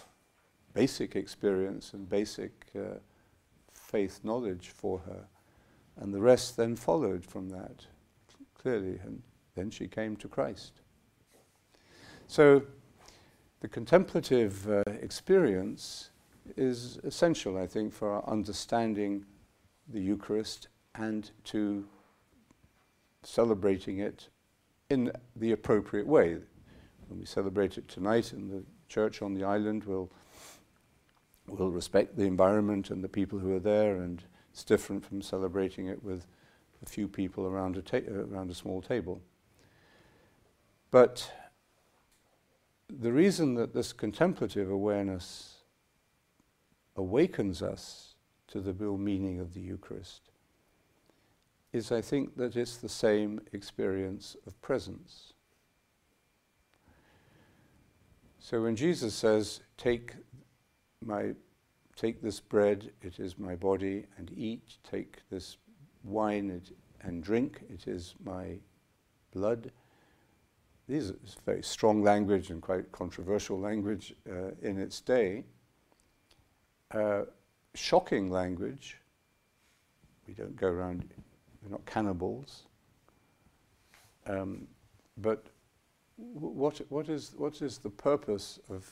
basic 0.75 1.17
experience 1.17 1.93
and 1.93 2.09
basic 2.09 2.67
uh, 2.77 2.99
faith 3.73 4.21
knowledge 4.23 4.69
for 4.69 4.99
her. 5.01 5.27
And 5.97 6.13
the 6.13 6.21
rest 6.21 6.57
then 6.57 6.77
followed 6.77 7.25
from 7.25 7.49
that 7.51 7.87
clearly, 8.55 8.99
and 9.05 9.23
then 9.55 9.71
she 9.71 9.87
came 9.87 10.17
to 10.17 10.29
Christ. 10.29 10.81
So 12.27 12.63
the 13.61 13.69
contemplative 13.69 14.69
uh, 14.69 14.83
experience 15.01 16.11
is 16.57 16.99
essential, 17.05 17.57
I 17.57 17.67
think, 17.67 17.93
for 17.93 18.13
our 18.13 18.29
understanding 18.29 19.25
the 19.89 20.01
Eucharist 20.01 20.69
and 20.95 21.31
to 21.45 21.87
celebrating 23.23 23.99
it 23.99 24.29
in 24.91 25.13
the 25.35 25.53
appropriate 25.53 26.07
way. 26.07 26.37
When 27.09 27.19
we 27.19 27.27
celebrate 27.27 27.79
it 27.79 27.89
tonight 27.89 28.33
in 28.33 28.49
the 28.49 28.63
church 28.89 29.23
on 29.23 29.35
the 29.35 29.45
island, 29.45 29.85
we'll, 29.85 30.11
we'll 31.47 31.71
respect 31.71 32.17
the 32.17 32.25
environment 32.25 32.91
and 32.91 33.03
the 33.03 33.09
people 33.09 33.39
who 33.39 33.55
are 33.55 33.61
there, 33.61 33.97
and 33.97 34.23
it's 34.53 34.65
different 34.65 35.05
from 35.05 35.23
celebrating 35.23 35.87
it 35.87 36.03
with 36.03 36.27
a 36.83 36.87
few 36.89 37.09
people 37.09 37.47
around 37.47 37.77
a, 37.77 38.11
around 38.11 38.51
a 38.51 38.55
small 38.55 38.81
table. 38.83 39.21
But 40.91 41.31
the 42.89 43.13
reason 43.13 43.55
that 43.55 43.75
this 43.75 43.93
contemplative 43.93 44.71
awareness 44.71 45.56
awakens 46.97 47.63
us 47.63 48.15
to 48.49 48.61
the 48.61 48.73
real 48.73 48.97
meaning 48.97 49.41
of 49.41 49.55
the 49.55 49.61
Eucharist 49.61 50.23
is 51.73 51.93
I 51.93 52.01
think 52.01 52.37
that 52.37 52.57
it's 52.57 52.77
the 52.77 52.89
same 52.89 53.41
experience 53.53 54.37
of 54.47 54.61
presence. 54.63 55.35
So 58.39 58.63
when 58.63 58.77
Jesus 58.77 59.15
says, 59.15 59.61
Take 59.77 60.15
my 61.05 61.35
take 61.97 62.21
this 62.23 62.41
bread, 62.41 62.93
it 63.03 63.19
is 63.19 63.39
my 63.39 63.57
body, 63.57 64.05
and 64.19 64.31
eat, 64.37 64.77
take 64.89 65.23
this 65.31 65.57
wine 66.05 66.51
it, 66.51 66.77
and 67.01 67.23
drink, 67.23 67.63
it 67.71 67.89
is 67.89 68.15
my 68.23 68.59
blood. 69.33 69.73
These 70.89 71.11
are 71.11 71.17
very 71.45 71.63
strong 71.63 72.03
language 72.03 72.51
and 72.51 72.63
quite 72.63 72.93
controversial 72.93 73.59
language 73.59 74.15
uh, 74.31 74.51
in 74.63 74.79
its 74.79 75.01
day. 75.01 75.45
Shocking 77.75 78.31
language. 78.31 78.99
We 80.27 80.35
don't 80.35 80.57
go 80.57 80.69
around 80.69 81.05
we're 81.67 81.73
not 81.73 81.85
cannibals. 81.85 82.63
Um, 84.27 84.69
but 85.19 85.47
what, 86.17 86.81
what, 86.91 87.09
is, 87.09 87.35
what 87.37 87.61
is 87.61 87.79
the 87.79 87.91
purpose 87.91 88.61
of 88.71 88.89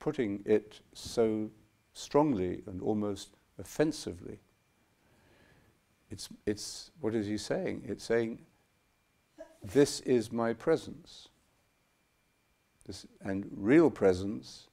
putting 0.00 0.42
it 0.44 0.80
so 0.92 1.50
strongly 1.92 2.62
and 2.66 2.82
almost 2.82 3.36
offensively? 3.58 4.38
It's, 6.10 6.28
it's, 6.46 6.90
what 7.00 7.14
is 7.14 7.26
he 7.26 7.38
saying? 7.38 7.84
It's 7.86 8.04
saying, 8.04 8.40
this 9.62 10.00
is 10.00 10.32
my 10.32 10.52
presence. 10.52 11.28
This, 12.86 13.06
and 13.20 13.46
real 13.54 13.90
presence 13.90 14.66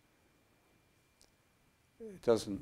it 2.00 2.22
doesn't 2.22 2.62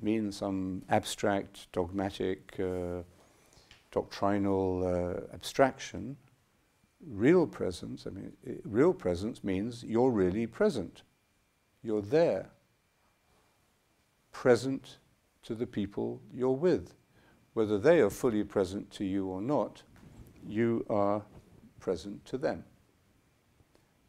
mean 0.00 0.30
some 0.30 0.82
abstract, 0.88 1.70
dogmatic, 1.72 2.58
uh, 2.58 3.02
doctrinal 3.90 4.86
uh, 4.86 5.34
abstraction, 5.34 6.16
real 7.06 7.46
presence, 7.46 8.06
I 8.06 8.10
mean, 8.10 8.32
it, 8.44 8.60
real 8.64 8.92
presence 8.92 9.44
means 9.44 9.84
you're 9.84 10.10
really 10.10 10.46
present. 10.46 11.02
You're 11.82 12.02
there, 12.02 12.50
present 14.32 14.98
to 15.44 15.54
the 15.54 15.66
people 15.66 16.20
you're 16.32 16.50
with. 16.50 16.94
Whether 17.52 17.78
they 17.78 18.00
are 18.00 18.10
fully 18.10 18.42
present 18.42 18.90
to 18.92 19.04
you 19.04 19.26
or 19.26 19.40
not, 19.40 19.82
you 20.46 20.84
are 20.90 21.22
present 21.78 22.24
to 22.26 22.38
them. 22.38 22.64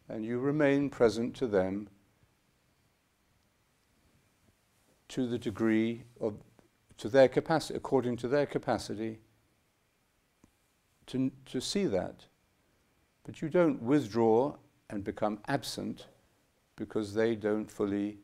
And 0.08 0.24
you 0.24 0.38
remain 0.38 0.90
present 0.90 1.34
to 1.36 1.46
them 1.46 1.88
to 5.08 5.26
the 5.26 5.38
degree 5.38 6.02
of, 6.20 6.34
to 6.98 7.08
their 7.08 7.28
capacity, 7.28 7.76
according 7.76 8.16
to 8.16 8.28
their 8.28 8.46
capacity 8.46 9.18
to, 11.06 11.30
to 11.46 11.60
see 11.60 11.86
that. 11.86 12.26
But 13.24 13.42
you 13.42 13.48
don't 13.48 13.82
withdraw 13.82 14.56
and 14.90 15.02
become 15.04 15.38
absent 15.48 16.06
because 16.76 17.14
they 17.14 17.34
don't 17.34 17.70
fully 17.70 18.18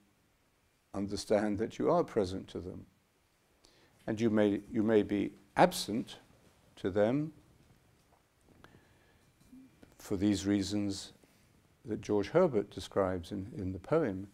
understand 0.94 1.58
that 1.58 1.78
you 1.78 1.90
are 1.90 2.04
present 2.04 2.48
to 2.48 2.60
them. 2.60 2.86
And 4.06 4.20
you 4.20 4.30
may, 4.30 4.60
you 4.70 4.82
may 4.82 5.02
be 5.02 5.32
absent 5.56 6.16
to 6.76 6.90
them 6.90 7.32
for 9.98 10.16
these 10.16 10.46
reasons 10.46 11.12
that 11.84 12.00
George 12.00 12.28
Herbert 12.28 12.70
describes 12.70 13.32
in, 13.32 13.50
in 13.56 13.72
the 13.72 13.78
poem 13.78 14.28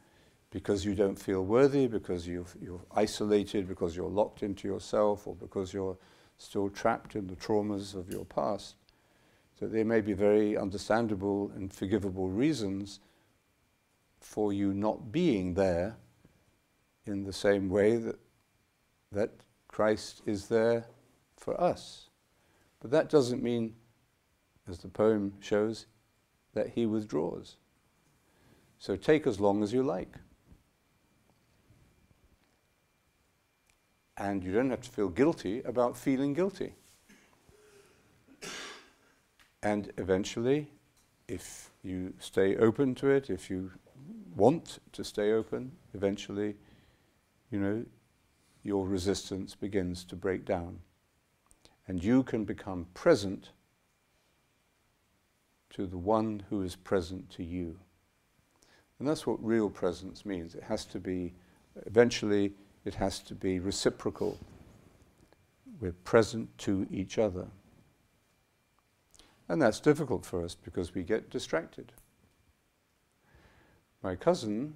because 0.51 0.85
you 0.85 0.95
don't 0.95 1.19
feel 1.19 1.45
worthy, 1.45 1.87
because 1.87 2.27
you 2.27 2.47
you're 2.61 2.81
isolated, 2.95 3.69
because 3.69 3.97
you're 3.97 4.09
locked 4.09 4.43
into 4.43 4.67
yourself, 4.67 5.27
or 5.27 5.35
because 5.35 5.73
you're 5.73 5.97
still 6.39 6.71
trapped 6.71 7.17
in 7.17 7.27
the 7.27 7.37
traumas 7.37 7.95
of 7.95 8.11
your 8.11 8.25
past. 8.25 8.77
So 9.59 9.67
there 9.67 9.85
may 9.85 10.01
be 10.01 10.13
very 10.13 10.57
understandable 10.57 11.51
and 11.55 11.73
forgivable 11.73 12.29
reasons 12.29 13.01
for 14.21 14.53
you 14.53 14.73
not 14.73 15.11
being 15.11 15.55
there 15.55 15.97
in 17.05 17.25
the 17.25 17.33
same 17.33 17.69
way 17.69 17.97
that, 17.97 18.19
that 19.11 19.31
Christ 19.67 20.23
is 20.27 20.47
there 20.47 20.87
for 21.37 21.61
us. 21.61 22.09
But 22.81 22.91
that 22.93 23.09
doesn't 23.09 23.43
mean, 23.43 23.75
as 24.69 24.79
the 24.79 24.89
poem 24.89 25.33
shows, 25.41 25.87
that 26.55 26.69
he 26.71 26.87
withdraws. 26.87 27.57
So 28.79 28.95
take 28.95 29.27
as 29.27 29.41
long 29.41 29.63
as 29.63 29.73
you 29.73 29.83
like. 29.83 30.17
And 34.19 34.43
you 34.43 34.53
don't 34.53 34.71
have 34.71 34.81
to 34.83 34.91
feel 34.91 35.09
guilty 35.09 35.63
about 35.63 35.97
feeling 35.97 36.35
guilty. 36.35 36.75
And 39.63 39.93
eventually, 39.97 40.69
if 41.29 41.71
you 41.83 42.15
stay 42.19 42.57
open 42.57 42.95
to 42.97 43.09
it, 43.11 43.31
if 43.31 43.49
you 43.49 43.71
want 44.35 44.81
to 44.93 45.05
stay 45.05 45.33
open, 45.33 45.73
eventually, 45.95 46.57
you 47.51 47.61
know, 47.61 47.85
your 48.65 48.87
resistance 48.87 49.55
begins 49.55 50.05
to 50.05 50.17
break 50.17 50.45
down. 50.45 50.81
And 51.87 52.03
you 52.03 52.23
can 52.23 52.45
become 52.45 52.87
present 52.95 53.51
to 55.71 55.87
the 55.87 55.97
one 55.97 56.43
who 56.51 56.63
is 56.63 56.75
present 56.75 57.31
to 57.31 57.45
you. 57.45 57.79
And 58.99 59.07
that's 59.07 59.27
what 59.27 59.43
real 59.45 59.71
presence 59.71 60.27
means. 60.27 60.57
It 60.57 60.65
has 60.65 60.85
to 60.87 60.99
be, 60.99 61.35
eventually, 61.87 62.53
it 62.89 62.95
has 62.95 63.19
to 63.19 63.35
be 63.35 63.59
reciprocal. 63.59 64.39
We're 65.79 65.93
present 65.93 66.57
to 66.59 66.87
each 66.91 67.19
other. 67.19 67.47
And 69.49 69.61
that's 69.61 69.79
difficult 69.79 70.25
for 70.25 70.43
us 70.43 70.55
because 70.55 70.95
we 70.95 71.03
get 71.03 71.29
distracted. 71.29 71.93
My 74.03 74.17
cousin 74.17 74.75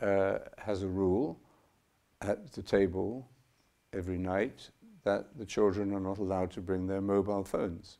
uh, 0.00 0.38
has 0.58 0.82
a 0.82 0.86
rule 0.86 1.40
at 2.20 2.52
the 2.52 2.62
table 2.62 3.26
every 3.94 4.18
night 4.18 4.70
that 5.04 5.38
the 5.38 5.46
children 5.46 5.94
are 5.94 6.00
not 6.00 6.18
allowed 6.18 6.50
to 6.52 6.60
bring 6.60 6.86
their 6.86 7.00
mobile 7.00 7.44
phones 7.44 7.98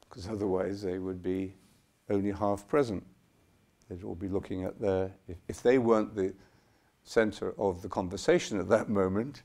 because 0.00 0.28
otherwise 0.28 0.82
they 0.82 0.98
would 0.98 1.22
be 1.22 1.54
only 2.10 2.32
half 2.32 2.66
present. 2.66 3.04
They'd 3.88 4.02
all 4.02 4.16
be 4.16 4.28
looking 4.28 4.64
at 4.64 4.80
their, 4.80 5.12
if, 5.28 5.36
if 5.46 5.62
they 5.62 5.78
weren't 5.78 6.16
the 6.16 6.34
center 7.06 7.54
of 7.58 7.80
the 7.80 7.88
conversation 7.88 8.60
at 8.60 8.68
that 8.68 8.90
moment, 8.90 9.42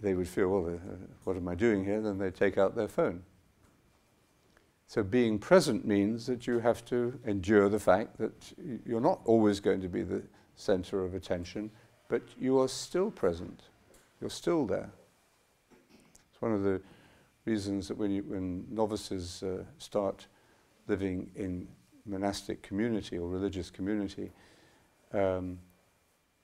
they 0.00 0.14
would 0.14 0.28
feel, 0.28 0.48
well, 0.48 0.74
uh, 0.74 0.94
what 1.24 1.36
am 1.36 1.46
I 1.48 1.54
doing 1.54 1.84
here? 1.84 2.00
Then 2.00 2.18
they'd 2.18 2.34
take 2.34 2.56
out 2.56 2.74
their 2.74 2.88
phone. 2.88 3.22
So 4.86 5.02
being 5.02 5.38
present 5.38 5.86
means 5.86 6.24
that 6.26 6.46
you 6.46 6.60
have 6.60 6.84
to 6.86 7.20
endure 7.26 7.68
the 7.68 7.78
fact 7.78 8.16
that 8.18 8.32
you're 8.86 9.02
not 9.02 9.20
always 9.26 9.60
going 9.60 9.82
to 9.82 9.88
be 9.88 10.02
the 10.02 10.22
center 10.56 11.04
of 11.04 11.14
attention, 11.14 11.70
but 12.08 12.22
you 12.40 12.58
are 12.58 12.68
still 12.68 13.10
present. 13.10 13.64
You're 14.20 14.30
still 14.30 14.66
there. 14.66 14.90
It's 16.32 16.40
one 16.40 16.52
of 16.52 16.62
the 16.62 16.80
reasons 17.44 17.88
that 17.88 17.98
when, 17.98 18.10
you, 18.10 18.22
when 18.22 18.66
novices 18.70 19.42
uh, 19.42 19.64
start 19.76 20.26
living 20.86 21.30
in 21.36 21.68
monastic 22.06 22.62
community 22.62 23.18
or 23.18 23.28
religious 23.28 23.70
community, 23.70 24.32
um, 25.12 25.58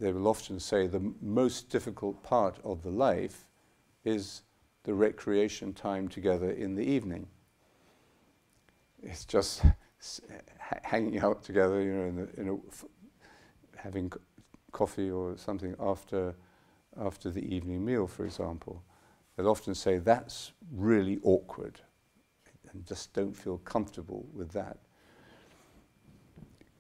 they 0.01 0.13
will 0.13 0.29
often 0.29 0.59
say 0.59 0.87
the 0.87 1.13
most 1.21 1.69
difficult 1.71 2.23
part 2.23 2.59
of 2.65 2.83
the 2.83 2.91
life 2.91 3.47
is 4.05 4.43
the 4.83 4.95
recreation 4.95 5.73
time 5.73 6.09
together 6.09 6.51
in 6.51 6.75
the 6.75 6.83
evening. 6.83 7.27
It's 9.03 9.25
just 9.25 9.63
hanging 10.83 11.21
out 11.21 11.43
together, 11.43 11.81
you 11.81 11.93
know, 11.93 12.29
in, 12.37 12.49
in 12.49 12.61
having 13.77 14.13
coffee 14.73 15.11
or 15.11 15.37
something 15.37 15.75
after, 15.79 16.35
after 17.01 17.31
the 17.31 17.55
evening 17.55 17.85
meal, 17.85 18.07
for 18.07 18.25
example. 18.25 18.83
They'll 19.37 19.49
often 19.49 19.75
say 19.75 19.99
that's 19.99 20.53
really 20.73 21.19
awkward 21.23 21.81
and 22.73 22.85
just 22.87 23.13
don't 23.13 23.37
feel 23.37 23.59
comfortable 23.59 24.27
with 24.33 24.51
that 24.53 24.79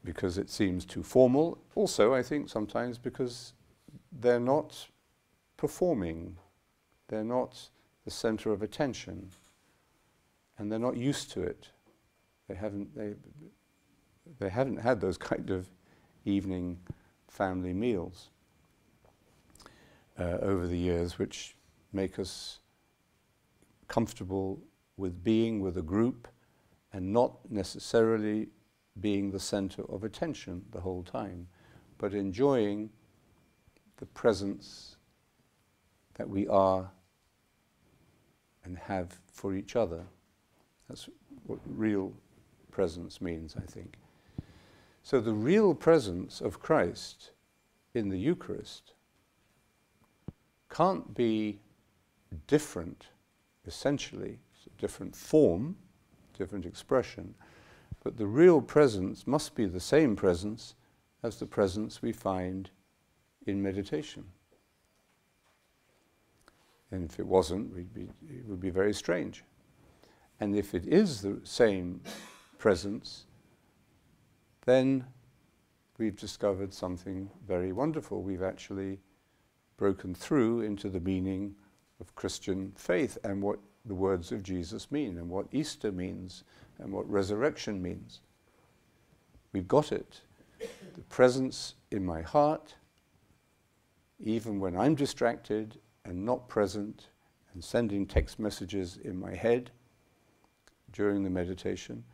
because 0.05 0.39
it 0.39 0.51
seems 0.51 0.85
too 0.85 1.03
formal. 1.03 1.59
Also, 1.75 2.15
I 2.15 2.23
think 2.23 2.49
sometimes 2.49 2.99
because 2.99 3.55
they're 4.13 4.39
not 4.41 4.89
performing, 5.57 6.37
they're 7.09 7.25
not 7.25 7.71
the 8.05 8.11
center 8.11 8.53
of 8.53 8.63
attention, 8.63 9.31
and 10.59 10.71
they're 10.71 10.79
not 10.79 10.97
used 10.97 11.31
to 11.33 11.43
it. 11.43 11.71
They 12.49 12.55
haven't, 12.55 12.95
they, 12.95 13.15
they 14.39 14.51
haven't 14.51 14.77
had 14.77 15.01
those 15.01 15.17
kind 15.17 15.51
of 15.51 15.69
evening 16.25 16.79
family 17.29 17.73
meals 17.73 18.29
uh, 20.19 20.39
over 20.43 20.67
the 20.67 20.77
years, 20.77 21.19
which 21.19 21.57
make 21.93 22.19
us 22.19 22.61
comfortable 23.89 24.61
with 24.97 25.25
being 25.25 25.61
with 25.61 25.77
a 25.77 25.83
group 25.83 26.29
and 26.93 27.13
not 27.13 27.39
necessarily 27.51 28.49
being 29.01 29.31
the 29.31 29.41
center 29.41 29.83
of 29.91 30.05
attention 30.05 30.65
the 30.71 30.81
whole 30.81 31.03
time, 31.03 31.49
but 31.99 32.15
enjoying 32.15 32.91
the 33.97 34.07
presence 34.07 34.97
that 36.15 36.29
we 36.29 36.47
are 36.49 36.91
and 38.65 38.79
have 38.79 39.19
for 39.31 39.55
each 39.55 39.77
other. 39.77 40.05
That's 40.89 41.09
what 41.47 41.59
real 41.67 42.13
presence 42.71 43.21
means, 43.21 43.57
I 43.57 43.67
think. 43.67 43.97
So 45.03 45.21
the 45.21 45.35
real 45.35 45.75
presence 45.75 46.41
of 46.41 46.61
Christ 46.61 47.33
in 47.93 48.09
the 48.09 48.19
Eucharist 48.19 48.95
can't 50.71 51.15
be 51.15 51.61
different, 52.47 53.09
essentially, 53.67 54.39
it's 54.53 54.67
a 54.67 54.81
different 54.81 55.15
form, 55.15 55.77
different 56.37 56.65
expression, 56.65 57.35
but 58.05 58.19
the 58.19 58.27
real 58.27 58.61
presence 58.61 59.27
must 59.27 59.55
be 59.55 59.65
the 59.65 59.81
same 59.81 60.15
presence 60.15 60.75
as 61.23 61.39
the 61.39 61.47
presence 61.47 62.03
we 62.03 62.13
find 62.13 62.71
in 63.47 63.63
meditation. 63.63 64.25
And 66.91 67.03
if 67.11 67.19
it 67.19 67.27
wasn't, 67.27 67.75
be, 67.95 68.03
it 68.29 68.47
would 68.47 68.61
be 68.61 68.71
very 68.71 68.93
strange. 68.93 69.43
And 70.39 70.55
if 70.55 70.75
it 70.75 70.87
is 70.87 71.23
the 71.23 71.41
same 71.45 72.03
presence, 72.59 73.25
then 74.67 75.07
we've 75.99 76.17
discovered 76.17 76.75
something 76.75 77.31
very 77.49 77.73
wonderful. 77.73 78.23
We've 78.23 78.43
actually 78.43 79.01
broken 79.77 80.15
through 80.15 80.61
into 80.61 80.91
the 80.91 81.01
meaning 81.01 81.55
of 82.01 82.15
Christian 82.15 82.73
faith 82.77 83.17
and 83.25 83.43
what 83.43 83.59
the 83.87 83.95
words 83.95 84.31
of 84.31 84.43
Jesus 84.43 84.91
mean 84.91 85.19
and 85.19 85.29
what 85.29 85.47
Easter 85.53 85.91
means 85.91 86.45
and 86.79 86.93
what 86.93 87.09
resurrection 87.11 87.81
means. 87.81 88.21
We've 89.53 89.69
got 89.69 89.93
it. 89.93 90.21
The 90.59 91.03
presence 91.09 91.75
in 91.91 92.05
my 92.05 92.23
heart, 92.23 92.75
even 94.21 94.61
when 94.61 94.77
I'm 94.77 94.95
distracted 94.95 95.79
and 96.05 96.25
not 96.25 96.49
present 96.49 97.09
and 97.53 97.63
sending 97.63 98.07
text 98.07 98.39
messages 98.39 98.99
in 99.03 99.19
my 99.19 99.35
head 99.35 99.71
during 100.93 101.23
the 101.23 101.31
meditation, 101.31 102.05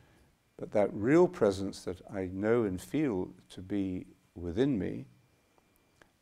but 0.57 0.71
that 0.73 0.93
real 0.93 1.27
presence 1.27 1.83
that 1.85 2.01
I 2.13 2.29
know 2.33 2.65
and 2.65 2.81
feel 2.81 3.31
to 3.51 3.63
be 3.63 4.07
within 4.35 4.79
me 4.79 5.07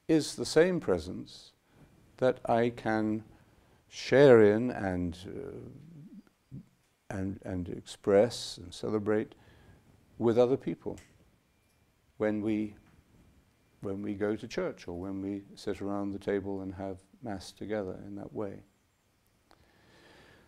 is 0.07 0.37
the 0.37 0.47
same 0.47 0.81
presence 0.81 1.53
that 2.19 2.39
I 2.47 2.71
can 2.71 3.25
share 3.89 4.43
in 4.43 4.71
and 4.71 5.17
uh, 5.27 5.51
and, 7.11 7.41
and 7.45 7.69
express 7.69 8.59
and 8.59 8.73
celebrate 8.73 9.35
with 10.19 10.39
other 10.39 10.57
people 10.57 10.99
when 12.17 12.43
we, 12.43 12.75
when 13.81 14.03
we 14.03 14.15
go 14.15 14.37
to 14.37 14.49
church 14.49 14.89
or 14.89 14.99
when 14.99 15.23
we 15.23 15.43
sit 15.55 15.81
around 15.81 16.13
the 16.13 16.19
table 16.19 16.61
and 16.63 16.75
have 16.75 16.99
Mass 17.23 17.51
together 17.53 17.99
in 18.07 18.15
that 18.17 18.33
way. 18.33 18.63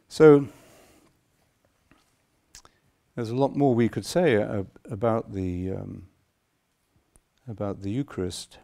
So, 0.08 0.46
there's 3.14 3.30
a 3.30 3.36
lot 3.36 3.56
more 3.56 3.74
we 3.74 3.88
could 3.88 4.06
say 4.06 4.36
uh, 4.36 4.64
about 4.90 5.32
the 5.32 5.72
um, 5.72 6.06
about 7.48 7.82
the 7.82 7.90
Eucharist, 7.90 8.58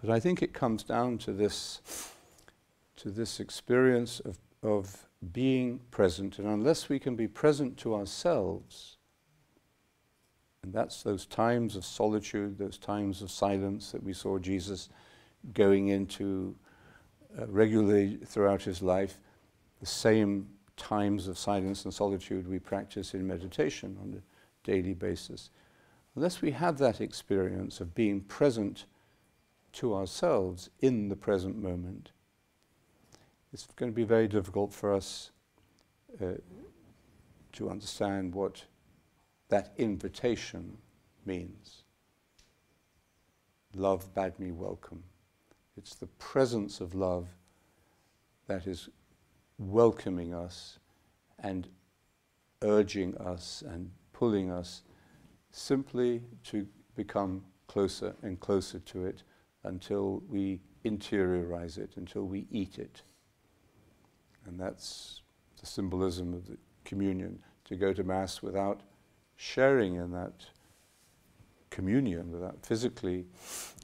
but 0.00 0.10
I 0.10 0.20
think 0.20 0.42
it 0.42 0.52
comes 0.52 0.84
down 0.84 1.18
to 1.18 1.32
this 1.32 1.80
to 2.96 3.10
this 3.10 3.40
experience 3.40 4.20
of 4.20 4.38
of 4.62 5.03
being 5.32 5.80
present. 5.90 6.38
And 6.38 6.48
unless 6.48 6.88
we 6.88 6.98
can 6.98 7.16
be 7.16 7.28
present 7.28 7.76
to 7.78 7.94
ourselves, 7.94 8.96
and 10.62 10.72
that's 10.72 11.02
those 11.02 11.26
times 11.26 11.76
of 11.76 11.84
solitude, 11.84 12.58
those 12.58 12.78
times 12.78 13.22
of 13.22 13.30
silence 13.30 13.92
that 13.92 14.02
we 14.02 14.12
saw 14.12 14.38
Jesus 14.38 14.88
going 15.52 15.88
into 15.88 16.56
uh, 17.38 17.46
regularly 17.48 18.18
throughout 18.24 18.62
his 18.62 18.80
life, 18.80 19.18
the 19.80 19.86
same 19.86 20.48
times 20.76 21.28
of 21.28 21.38
silence 21.38 21.84
and 21.84 21.92
solitude 21.92 22.48
we 22.48 22.58
practice 22.58 23.14
in 23.14 23.26
meditation 23.26 23.96
on 24.00 24.14
a 24.14 24.66
daily 24.66 24.94
basis. 24.94 25.50
Unless 26.16 26.42
we 26.42 26.52
have 26.52 26.78
that 26.78 27.00
experience 27.00 27.80
of 27.80 27.94
being 27.94 28.20
present 28.20 28.86
to 29.72 29.94
ourselves 29.94 30.70
in 30.80 31.08
the 31.08 31.16
present 31.16 31.60
moment, 31.60 32.12
it's 33.54 33.68
going 33.76 33.90
to 33.90 33.94
be 33.94 34.02
very 34.02 34.26
difficult 34.26 34.72
for 34.72 34.92
us 34.92 35.30
uh, 36.20 36.32
to 37.52 37.70
understand 37.70 38.34
what 38.34 38.64
that 39.48 39.72
invitation 39.78 40.76
means. 41.24 41.84
Love 43.76 44.12
bade 44.12 44.36
me 44.40 44.50
welcome. 44.50 45.04
It's 45.76 45.94
the 45.94 46.08
presence 46.18 46.80
of 46.80 46.96
love 46.96 47.28
that 48.48 48.66
is 48.66 48.88
welcoming 49.58 50.34
us 50.34 50.80
and 51.38 51.68
urging 52.62 53.16
us 53.18 53.62
and 53.64 53.88
pulling 54.12 54.50
us 54.50 54.82
simply 55.52 56.22
to 56.42 56.66
become 56.96 57.44
closer 57.68 58.16
and 58.22 58.40
closer 58.40 58.80
to 58.80 59.04
it 59.04 59.22
until 59.62 60.24
we 60.28 60.60
interiorize 60.84 61.78
it, 61.78 61.92
until 61.96 62.24
we 62.24 62.46
eat 62.50 62.80
it. 62.80 63.02
And 64.46 64.58
that's 64.58 65.22
the 65.60 65.66
symbolism 65.66 66.34
of 66.34 66.46
the 66.46 66.58
communion, 66.84 67.38
to 67.64 67.76
go 67.76 67.92
to 67.92 68.04
Mass 68.04 68.42
without 68.42 68.80
sharing 69.36 69.94
in 69.96 70.10
that 70.12 70.46
communion, 71.70 72.30
without 72.30 72.64
physically 72.64 73.26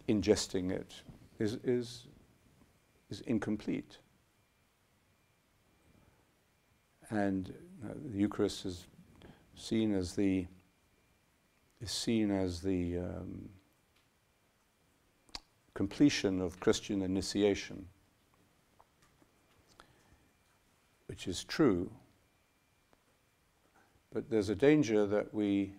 ingesting 0.09 0.71
it, 0.71 0.95
is, 1.39 1.55
is, 1.65 2.07
is 3.11 3.21
incomplete. 3.23 3.99
And 7.11 7.53
uh, 7.85 7.95
the 8.13 8.19
Eucharist 8.19 8.67
is 8.67 8.87
seen 9.57 9.95
as 9.95 10.15
the 10.15 10.47
is 11.81 11.91
seen 11.91 12.31
as 12.31 12.61
the 12.61 12.99
um, 12.99 13.49
completion 15.75 16.41
of 16.41 16.61
Christian 16.61 17.01
initiation, 17.03 17.87
which 21.11 21.27
is 21.27 21.43
true. 21.43 21.91
But 24.13 24.31
there's 24.31 24.49
a 24.49 24.55
danger 24.55 25.07
that 25.07 25.35
we, 25.35 25.73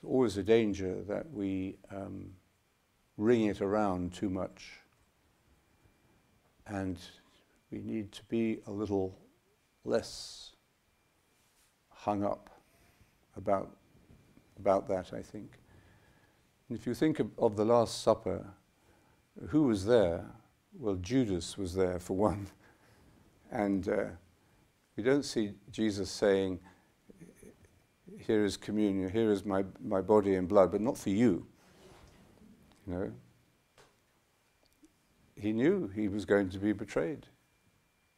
there's 0.00 0.10
always 0.10 0.38
a 0.38 0.42
danger 0.42 1.02
that 1.02 1.30
we 1.30 1.76
um, 1.94 2.30
ring 3.18 3.44
it 3.44 3.60
around 3.60 4.14
too 4.14 4.30
much. 4.30 4.80
And 6.66 6.98
we 7.70 7.82
need 7.82 8.10
to 8.12 8.24
be 8.24 8.60
a 8.66 8.70
little 8.70 9.18
less 9.84 10.52
hung 11.90 12.24
up 12.24 12.48
about, 13.36 13.76
about 14.58 14.88
that, 14.88 15.12
I 15.12 15.20
think. 15.20 15.58
And 16.70 16.78
if 16.78 16.86
you 16.86 16.94
think 16.94 17.20
of, 17.20 17.28
of 17.36 17.54
the 17.54 17.66
Last 17.66 18.02
Supper, 18.02 18.46
who 19.48 19.64
was 19.64 19.84
there? 19.84 20.24
Well, 20.72 20.94
Judas 20.94 21.58
was 21.58 21.74
there 21.74 21.98
for 21.98 22.16
one. 22.16 22.46
And 23.50 23.88
uh, 23.88 24.04
we 24.96 25.02
don't 25.02 25.24
see 25.24 25.52
Jesus 25.70 26.10
saying, 26.10 26.60
Here 28.18 28.44
is 28.44 28.56
communion, 28.56 29.10
here 29.10 29.30
is 29.30 29.44
my, 29.44 29.64
my 29.82 30.00
body 30.00 30.34
and 30.34 30.48
blood, 30.48 30.72
but 30.72 30.80
not 30.80 30.98
for 30.98 31.10
you. 31.10 31.46
You 32.86 32.94
know? 32.94 33.12
He 35.36 35.52
knew 35.52 35.88
he 35.88 36.08
was 36.08 36.24
going 36.24 36.48
to 36.50 36.58
be 36.58 36.72
betrayed. 36.72 37.26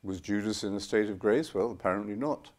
Was 0.03 0.20
Judas 0.20 0.62
in 0.62 0.74
a 0.74 0.81
state 0.81 1.11
of 1.11 1.18
grace? 1.18 1.53
Well, 1.53 1.72
apparently 1.72 2.14
not. 2.14 2.51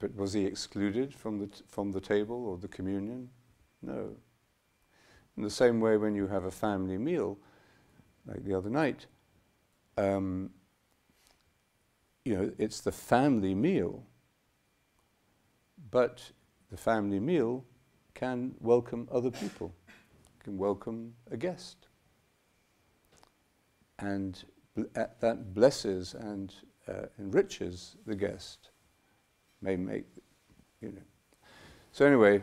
But 0.00 0.14
was 0.16 0.32
he 0.32 0.44
excluded 0.44 1.14
from 1.14 1.38
the, 1.38 1.48
from 1.68 1.92
the 1.92 2.00
table 2.00 2.46
or 2.46 2.56
the 2.56 2.68
communion? 2.68 3.28
No. 3.80 4.16
In 5.36 5.42
the 5.44 5.50
same 5.50 5.80
way, 5.80 5.96
when 5.96 6.14
you 6.14 6.26
have 6.26 6.44
a 6.44 6.50
family 6.50 6.98
meal, 6.98 7.38
like 8.26 8.44
the 8.44 8.54
other 8.54 8.70
night, 8.70 9.06
um, 9.96 10.50
you 12.24 12.36
know, 12.36 12.52
it's 12.58 12.80
the 12.80 12.92
family 12.92 13.54
meal, 13.54 14.04
but 15.90 16.30
the 16.70 16.76
family 16.76 17.20
meal 17.20 17.64
can 18.14 18.54
welcome 18.60 19.08
other 19.10 19.30
people, 19.30 19.74
can 20.42 20.58
welcome 20.58 21.14
a 21.30 21.36
guest. 21.36 21.88
And 23.98 24.42
bl- 24.74 24.82
that 24.94 25.54
blesses 25.54 26.14
and 26.14 26.54
uh, 26.88 27.06
enriches 27.18 27.96
the 28.06 28.14
guest, 28.14 28.70
may 29.62 29.76
make, 29.76 30.06
you 30.80 30.92
know. 30.92 31.02
So, 31.92 32.06
anyway, 32.06 32.42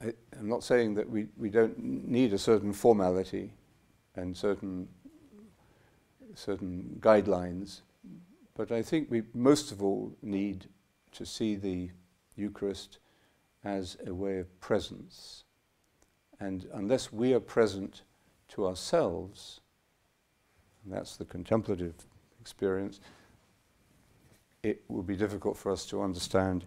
I, 0.00 0.12
am 0.38 0.48
not 0.48 0.62
saying 0.62 0.94
that 0.94 1.08
we, 1.08 1.26
we 1.36 1.50
don't 1.50 1.78
need 1.78 2.32
a 2.32 2.38
certain 2.38 2.72
formality 2.72 3.52
and 4.14 4.36
certain, 4.36 4.88
certain 6.34 6.98
guidelines, 7.00 7.80
but 8.58 8.72
I 8.72 8.82
think 8.82 9.08
we 9.08 9.22
most 9.32 9.70
of 9.70 9.84
all 9.84 10.16
need 10.20 10.66
to 11.12 11.24
see 11.24 11.54
the 11.54 11.90
Eucharist 12.34 12.98
as 13.62 13.96
a 14.04 14.12
way 14.12 14.40
of 14.40 14.60
presence. 14.60 15.44
And 16.40 16.66
unless 16.74 17.12
we 17.12 17.32
are 17.34 17.40
present 17.40 18.02
to 18.48 18.66
ourselves, 18.66 19.60
and 20.82 20.92
that's 20.92 21.16
the 21.16 21.24
contemplative 21.24 21.94
experience, 22.40 22.98
it 24.64 24.82
will 24.88 25.04
be 25.04 25.16
difficult 25.16 25.56
for 25.56 25.70
us 25.70 25.86
to 25.86 26.02
understand 26.02 26.64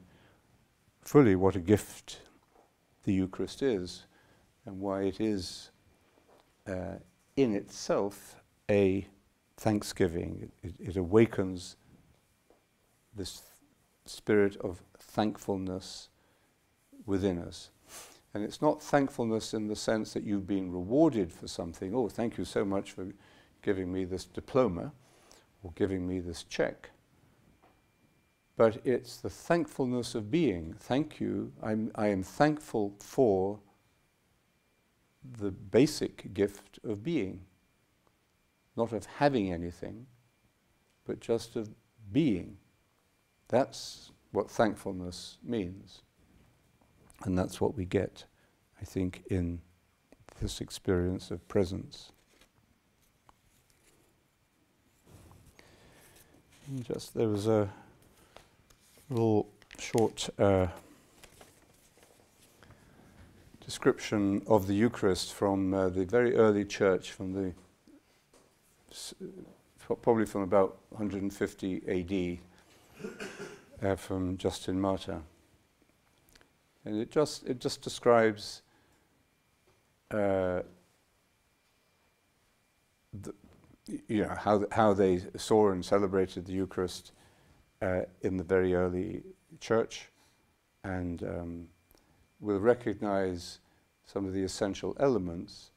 fully 1.01 1.35
what 1.35 1.57
a 1.57 1.59
gift 1.59 2.21
the 3.03 3.11
Eucharist 3.13 3.61
is 3.61 4.05
and 4.65 4.79
why 4.79 5.01
it 5.01 5.19
is 5.19 5.71
uh, 6.67 6.95
in 7.35 7.53
itself 7.53 8.37
a 8.69 9.05
thanksgiving. 9.57 10.49
It, 10.63 10.69
it, 10.69 10.89
it 10.91 10.97
awakens 10.97 11.75
this 13.15 13.41
spirit 14.05 14.55
of 14.57 14.81
thankfulness 14.97 16.09
within 17.05 17.39
us. 17.39 17.69
And 18.33 18.43
it's 18.43 18.61
not 18.61 18.81
thankfulness 18.81 19.53
in 19.53 19.67
the 19.67 19.75
sense 19.75 20.13
that 20.13 20.23
you've 20.23 20.47
been 20.47 20.71
rewarded 20.71 21.33
for 21.33 21.47
something. 21.47 21.93
Oh, 21.93 22.07
thank 22.07 22.37
you 22.37 22.45
so 22.45 22.63
much 22.63 22.91
for 22.91 23.07
giving 23.61 23.91
me 23.91 24.05
this 24.05 24.25
diploma 24.25 24.93
or 25.63 25.71
giving 25.75 26.07
me 26.07 26.19
this 26.19 26.43
check. 26.43 26.91
But 28.55 28.79
it's 28.85 29.17
the 29.17 29.29
thankfulness 29.29 30.15
of 30.15 30.31
being. 30.31 30.75
Thank 30.77 31.19
you. 31.19 31.51
I'm, 31.61 31.91
I 31.95 32.07
am 32.07 32.23
thankful 32.23 32.93
for 32.99 33.59
the 35.39 35.51
basic 35.51 36.33
gift 36.33 36.79
of 36.83 37.03
being. 37.03 37.41
Not 38.77 38.93
of 38.93 39.05
having 39.05 39.51
anything, 39.51 40.05
but 41.05 41.19
just 41.19 41.55
of 41.55 41.69
being. 42.11 42.57
That's 43.51 44.11
what 44.31 44.49
thankfulness 44.49 45.37
means. 45.43 46.01
And 47.23 47.37
that's 47.37 47.61
what 47.61 47.75
we 47.75 47.85
get, 47.85 48.25
I 48.81 48.85
think, 48.85 49.23
in 49.29 49.61
this 50.41 50.61
experience 50.61 51.29
of 51.29 51.47
presence. 51.47 52.11
And 56.67 56.83
just 56.83 57.13
there 57.13 57.27
was 57.27 57.47
a 57.47 57.69
little 59.09 59.49
short 59.77 60.29
uh, 60.39 60.67
description 63.63 64.41
of 64.47 64.67
the 64.67 64.73
Eucharist 64.73 65.33
from 65.33 65.73
uh, 65.73 65.89
the 65.89 66.05
very 66.05 66.35
early 66.35 66.63
church, 66.63 67.11
from 67.11 67.33
the 67.33 67.53
probably 70.01 70.25
from 70.25 70.41
about 70.41 70.77
150 70.89 71.81
AD, 71.87 72.39
uh, 73.81 73.95
from 73.95 74.37
Justin 74.37 74.79
Martyr, 74.79 75.21
and 76.85 76.99
it 76.99 77.11
just 77.11 77.45
it 77.47 77.59
just 77.59 77.81
describes. 77.81 78.61
Uh, 80.11 80.61
the, 83.21 83.33
you 84.07 84.23
know 84.23 84.35
how 84.37 84.65
how 84.71 84.93
they 84.93 85.21
saw 85.37 85.71
and 85.71 85.83
celebrated 85.83 86.45
the 86.45 86.53
Eucharist 86.53 87.11
uh, 87.81 88.01
in 88.21 88.37
the 88.37 88.43
very 88.43 88.73
early 88.73 89.23
church, 89.59 90.09
and 90.83 91.23
um, 91.23 91.67
we'll 92.39 92.59
recognize 92.59 93.59
some 94.05 94.25
of 94.25 94.33
the 94.33 94.43
essential 94.43 94.95
elements. 94.99 95.71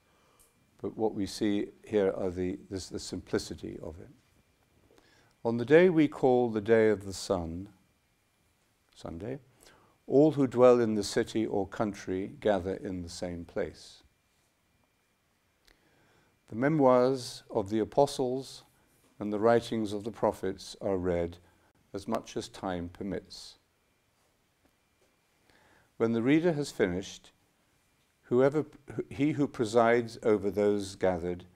But 0.82 0.96
what 0.96 1.14
we 1.14 1.26
see 1.26 1.68
here 1.84 2.12
are 2.16 2.30
the 2.30 2.58
this, 2.70 2.88
the 2.88 2.98
simplicity 2.98 3.78
of 3.82 3.98
it. 4.00 4.10
On 5.44 5.56
the 5.56 5.64
day 5.64 5.88
we 5.88 6.08
call 6.08 6.50
the 6.50 6.60
day 6.60 6.88
of 6.90 7.04
the 7.04 7.12
sun, 7.12 7.68
Sunday, 8.94 9.40
all 10.06 10.32
who 10.32 10.46
dwell 10.46 10.80
in 10.80 10.94
the 10.94 11.02
city 11.02 11.44
or 11.44 11.66
country 11.66 12.34
gather 12.40 12.74
in 12.74 13.02
the 13.02 13.08
same 13.08 13.44
place. 13.44 14.02
The 16.48 16.56
memoirs 16.56 17.42
of 17.50 17.70
the 17.70 17.80
apostles 17.80 18.64
and 19.18 19.32
the 19.32 19.40
writings 19.40 19.92
of 19.92 20.04
the 20.04 20.12
prophets 20.12 20.76
are 20.80 20.96
read 20.96 21.38
as 21.92 22.06
much 22.06 22.36
as 22.36 22.48
time 22.48 22.88
permits. 22.88 23.56
When 25.96 26.12
the 26.12 26.22
reader 26.22 26.52
has 26.52 26.70
finished, 26.70 27.32
whoever, 28.22 28.66
he 29.08 29.32
who 29.32 29.46
presides 29.46 30.18
over 30.22 30.50
those 30.50 30.96
gathered 30.96 31.46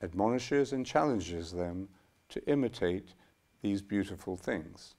admonishes 0.00 0.72
and 0.72 0.86
challenges 0.86 1.52
them 1.52 1.88
to 2.28 2.44
imitate 2.48 3.14
these 3.62 3.82
beautiful 3.82 4.36
things. 4.36 4.94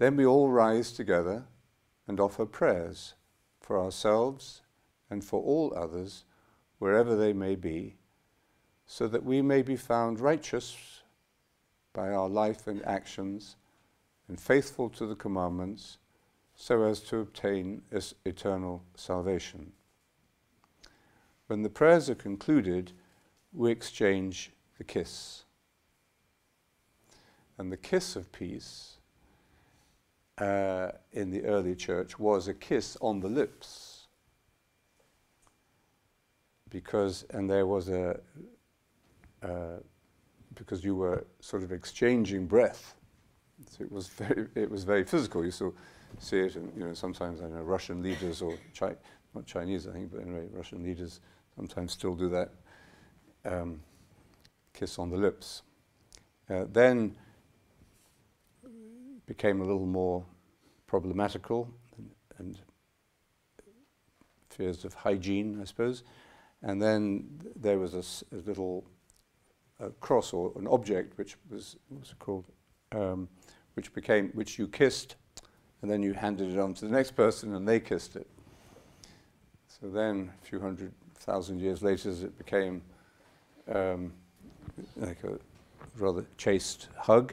Then 0.00 0.16
we 0.16 0.24
all 0.24 0.48
rise 0.48 0.92
together 0.92 1.44
and 2.08 2.18
offer 2.18 2.46
prayers 2.46 3.12
for 3.60 3.78
ourselves 3.78 4.62
and 5.10 5.22
for 5.22 5.42
all 5.42 5.74
others, 5.76 6.24
wherever 6.78 7.14
they 7.14 7.34
may 7.34 7.54
be, 7.54 7.96
so 8.86 9.06
that 9.06 9.24
we 9.24 9.42
may 9.42 9.60
be 9.60 9.76
found 9.76 10.18
righteous 10.18 11.02
by 11.92 12.08
our 12.08 12.30
life 12.30 12.66
and 12.66 12.82
actions 12.86 13.56
and 14.26 14.40
faithful 14.40 14.88
to 14.88 15.04
the 15.04 15.14
commandments, 15.14 15.98
so 16.56 16.82
as 16.84 17.00
to 17.00 17.18
obtain 17.18 17.82
eternal 18.24 18.82
salvation. 18.94 19.70
When 21.46 21.60
the 21.60 21.68
prayers 21.68 22.08
are 22.08 22.14
concluded, 22.14 22.92
we 23.52 23.70
exchange 23.70 24.50
the 24.78 24.84
kiss. 24.84 25.44
And 27.58 27.70
the 27.70 27.76
kiss 27.76 28.16
of 28.16 28.32
peace 28.32 28.96
uh, 30.40 30.92
in 31.12 31.30
the 31.30 31.44
early 31.44 31.74
church 31.74 32.18
was 32.18 32.48
a 32.48 32.54
kiss 32.54 32.96
on 33.00 33.20
the 33.20 33.28
lips. 33.28 34.08
Because, 36.70 37.24
and 37.30 37.50
there 37.50 37.66
was 37.66 37.88
a, 37.88 38.20
uh, 39.42 39.76
because 40.54 40.82
you 40.82 40.94
were 40.94 41.26
sort 41.40 41.62
of 41.62 41.72
exchanging 41.72 42.46
breath. 42.46 42.94
So 43.68 43.84
it 43.84 43.92
was 43.92 44.08
very, 44.08 44.46
it 44.54 44.70
was 44.70 44.84
very 44.84 45.04
physical. 45.04 45.44
You 45.44 45.50
saw, 45.50 45.70
see 46.18 46.38
it, 46.38 46.56
and 46.56 46.72
you 46.76 46.86
know, 46.86 46.94
sometimes 46.94 47.40
I 47.42 47.48
know 47.48 47.62
Russian 47.62 48.02
leaders 48.02 48.40
or 48.40 48.56
Chi- 48.78 48.96
not 49.34 49.46
Chinese, 49.46 49.86
I 49.86 49.92
think, 49.92 50.10
but 50.12 50.22
anyway, 50.22 50.46
Russian 50.52 50.82
leaders 50.82 51.20
sometimes 51.54 51.92
still 51.92 52.14
do 52.14 52.28
that. 52.30 52.50
Um, 53.44 53.80
kiss 54.72 54.98
on 54.98 55.10
the 55.10 55.16
lips. 55.16 55.62
Uh, 56.48 56.64
then 56.72 57.16
became 59.26 59.60
a 59.60 59.64
little 59.64 59.86
more 59.86 60.24
problematical 60.90 61.72
and, 62.38 62.58
fears 64.48 64.84
of 64.84 64.92
hygiene, 64.92 65.60
I 65.62 65.64
suppose. 65.64 66.02
And 66.62 66.82
then 66.82 67.40
there 67.54 67.78
was 67.78 67.94
a 67.94 68.34
little 68.34 68.84
uh, 69.80 69.90
cross 70.00 70.32
or 70.32 70.52
an 70.56 70.66
object 70.66 71.16
which 71.16 71.36
was 71.48 71.76
what's 71.88 72.10
it 72.10 72.18
called, 72.18 72.44
um, 72.90 73.28
which 73.74 73.94
became 73.94 74.30
which 74.30 74.58
you 74.58 74.66
kissed, 74.66 75.14
and 75.80 75.90
then 75.90 76.02
you 76.02 76.12
handed 76.12 76.52
it 76.52 76.58
on 76.58 76.74
to 76.74 76.86
the 76.86 76.90
next 76.90 77.12
person, 77.12 77.54
and 77.54 77.66
they 77.66 77.78
kissed 77.78 78.16
it. 78.16 78.26
So 79.68 79.88
then, 79.88 80.32
a 80.42 80.44
few 80.44 80.58
hundred 80.58 80.92
thousand 81.20 81.60
years 81.60 81.80
later, 81.82 82.10
it 82.10 82.36
became 82.36 82.82
um, 83.72 84.12
like 84.96 85.22
a 85.22 85.38
rather 85.96 86.26
chaste 86.36 86.88
hug, 86.96 87.32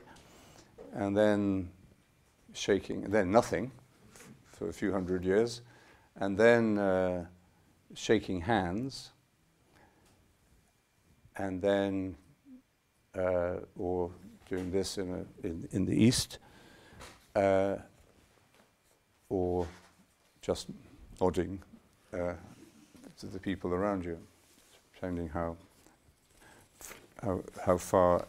and 0.93 1.17
then 1.17 1.69
shaking, 2.53 3.01
then 3.01 3.31
nothing 3.31 3.71
for 4.45 4.69
a 4.69 4.73
few 4.73 4.91
hundred 4.91 5.23
years, 5.23 5.61
and 6.15 6.37
then 6.37 6.77
uh, 6.77 7.25
shaking 7.93 8.41
hands, 8.41 9.11
and 11.35 11.61
then 11.61 12.15
uh, 13.17 13.57
or 13.77 14.11
doing 14.49 14.71
this 14.71 14.97
in, 14.97 15.13
a, 15.13 15.47
in, 15.47 15.67
in 15.71 15.85
the 15.85 15.93
East, 15.93 16.39
uh, 17.35 17.75
or 19.29 19.67
just 20.41 20.67
nodding 21.19 21.61
uh, 22.13 22.33
to 23.19 23.25
the 23.27 23.39
people 23.39 23.73
around 23.73 24.05
you, 24.05 24.17
depending 24.93 25.29
how 25.29 25.57
how, 27.21 27.43
how 27.65 27.77
far 27.77 28.25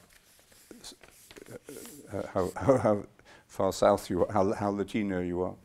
uh, 2.13 2.23
how, 2.33 2.51
how, 2.57 2.79
how 2.79 3.05
far 3.49 3.73
south 3.73 4.09
you 4.09 4.25
are, 4.25 4.33
how, 4.33 4.53
how 4.53 4.71
Latino 4.71 5.21
you 5.21 5.43
are. 5.43 5.57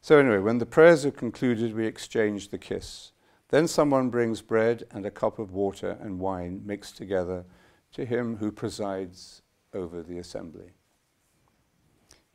So 0.00 0.18
anyway, 0.18 0.38
when 0.38 0.58
the 0.58 0.66
prayers 0.66 1.04
are 1.04 1.10
concluded, 1.10 1.74
we 1.74 1.86
exchange 1.86 2.50
the 2.50 2.58
kiss. 2.58 3.12
Then 3.48 3.66
someone 3.66 4.10
brings 4.10 4.42
bread 4.42 4.84
and 4.90 5.04
a 5.06 5.10
cup 5.10 5.38
of 5.38 5.52
water 5.52 5.96
and 6.00 6.20
wine 6.20 6.62
mixed 6.64 6.96
together 6.96 7.44
to 7.92 8.04
him 8.04 8.36
who 8.36 8.52
presides 8.52 9.42
over 9.72 10.02
the 10.02 10.18
assembly. 10.18 10.72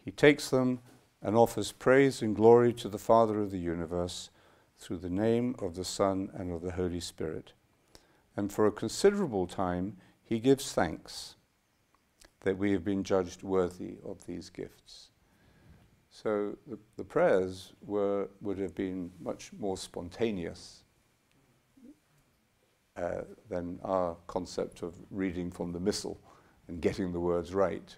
He 0.04 0.12
takes 0.12 0.50
them 0.50 0.80
and 1.22 1.36
offers 1.36 1.72
praise 1.72 2.22
and 2.22 2.36
glory 2.36 2.74
to 2.74 2.90
the 2.90 2.98
Father 2.98 3.40
of 3.40 3.52
the 3.52 3.60
universe 3.60 4.30
through 4.78 4.98
the 4.98 5.10
name 5.10 5.56
of 5.60 5.76
the 5.76 5.86
Son 5.86 6.32
and 6.34 6.52
of 6.52 6.62
the 6.62 6.72
Holy 6.72 7.02
Spirit. 7.02 7.54
And 8.36 8.52
for 8.52 8.66
a 8.66 8.72
considerable 8.72 9.46
time, 9.46 9.98
he 10.24 10.40
gives 10.40 10.72
thanks 10.72 11.36
that 12.42 12.58
we 12.58 12.72
have 12.72 12.84
been 12.84 13.04
judged 13.04 13.44
worthy 13.44 13.98
of 14.06 14.26
these 14.26 14.50
gifts. 14.50 15.10
So 16.10 16.58
the, 16.68 16.78
the 16.98 17.04
prayers 17.04 17.74
were, 17.82 18.30
would 18.42 18.58
have 18.58 18.76
been 18.76 19.12
much 19.22 19.52
more 19.60 19.78
spontaneous 19.78 20.84
uh, 22.96 23.22
than 23.50 23.80
our 23.84 24.18
concept 24.28 24.82
of 24.82 24.96
reading 25.10 25.52
from 25.52 25.72
the 25.72 25.80
missal 25.80 26.20
and 26.68 26.82
getting 26.82 27.12
the 27.12 27.20
words 27.20 27.54
right. 27.54 27.96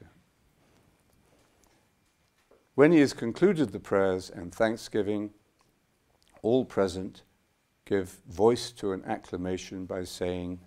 When 2.76 2.92
he 2.92 3.00
has 3.00 3.14
concluded 3.14 3.72
the 3.72 3.80
prayers 3.80 4.30
and 4.30 4.54
thanksgiving, 4.54 5.32
all 6.42 6.66
present 6.66 7.24
give 7.86 8.22
voice 8.30 8.72
to 8.72 8.92
an 8.94 9.04
acclamation 9.06 9.86
by 9.86 10.04
saying, 10.04 10.60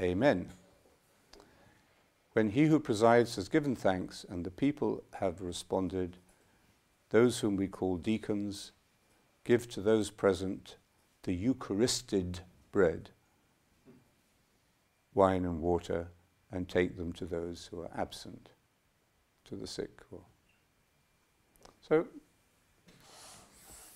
Amen. 0.00 0.48
When 2.32 2.50
he 2.50 2.64
who 2.64 2.80
presides 2.80 3.36
has 3.36 3.48
given 3.48 3.76
thanks 3.76 4.24
and 4.28 4.44
the 4.44 4.50
people 4.50 5.04
have 5.14 5.42
responded, 5.42 6.16
those 7.10 7.40
whom 7.40 7.56
we 7.56 7.68
call 7.68 7.96
deacons 7.96 8.72
give 9.44 9.68
to 9.68 9.82
those 9.82 10.10
present 10.10 10.76
the 11.24 11.34
Eucharisted 11.34 12.40
bread, 12.72 13.10
wine 15.14 15.44
and 15.44 15.60
water, 15.60 16.08
and 16.50 16.68
take 16.68 16.96
them 16.96 17.12
to 17.12 17.26
those 17.26 17.68
who 17.70 17.80
are 17.82 17.90
absent, 17.96 18.50
to 19.44 19.54
the 19.54 19.66
sick. 19.66 20.00
So, 21.86 22.06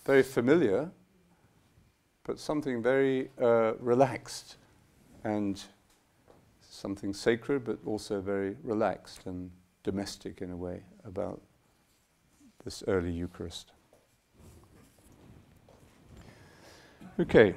very 0.04 0.22
familiar, 0.22 0.90
but 2.24 2.38
something 2.38 2.82
very 2.82 3.30
uh, 3.40 3.74
relaxed 3.78 4.56
and 5.24 5.62
something 6.76 7.12
sacred, 7.12 7.64
but 7.64 7.78
also 7.84 8.20
very 8.20 8.56
relaxed 8.62 9.26
and 9.26 9.50
domestic 9.82 10.40
in 10.42 10.50
a 10.50 10.56
way 10.56 10.82
about 11.04 11.40
this 12.64 12.84
early 12.86 13.12
Eucharist. 13.12 13.72
Okay. 17.18 17.56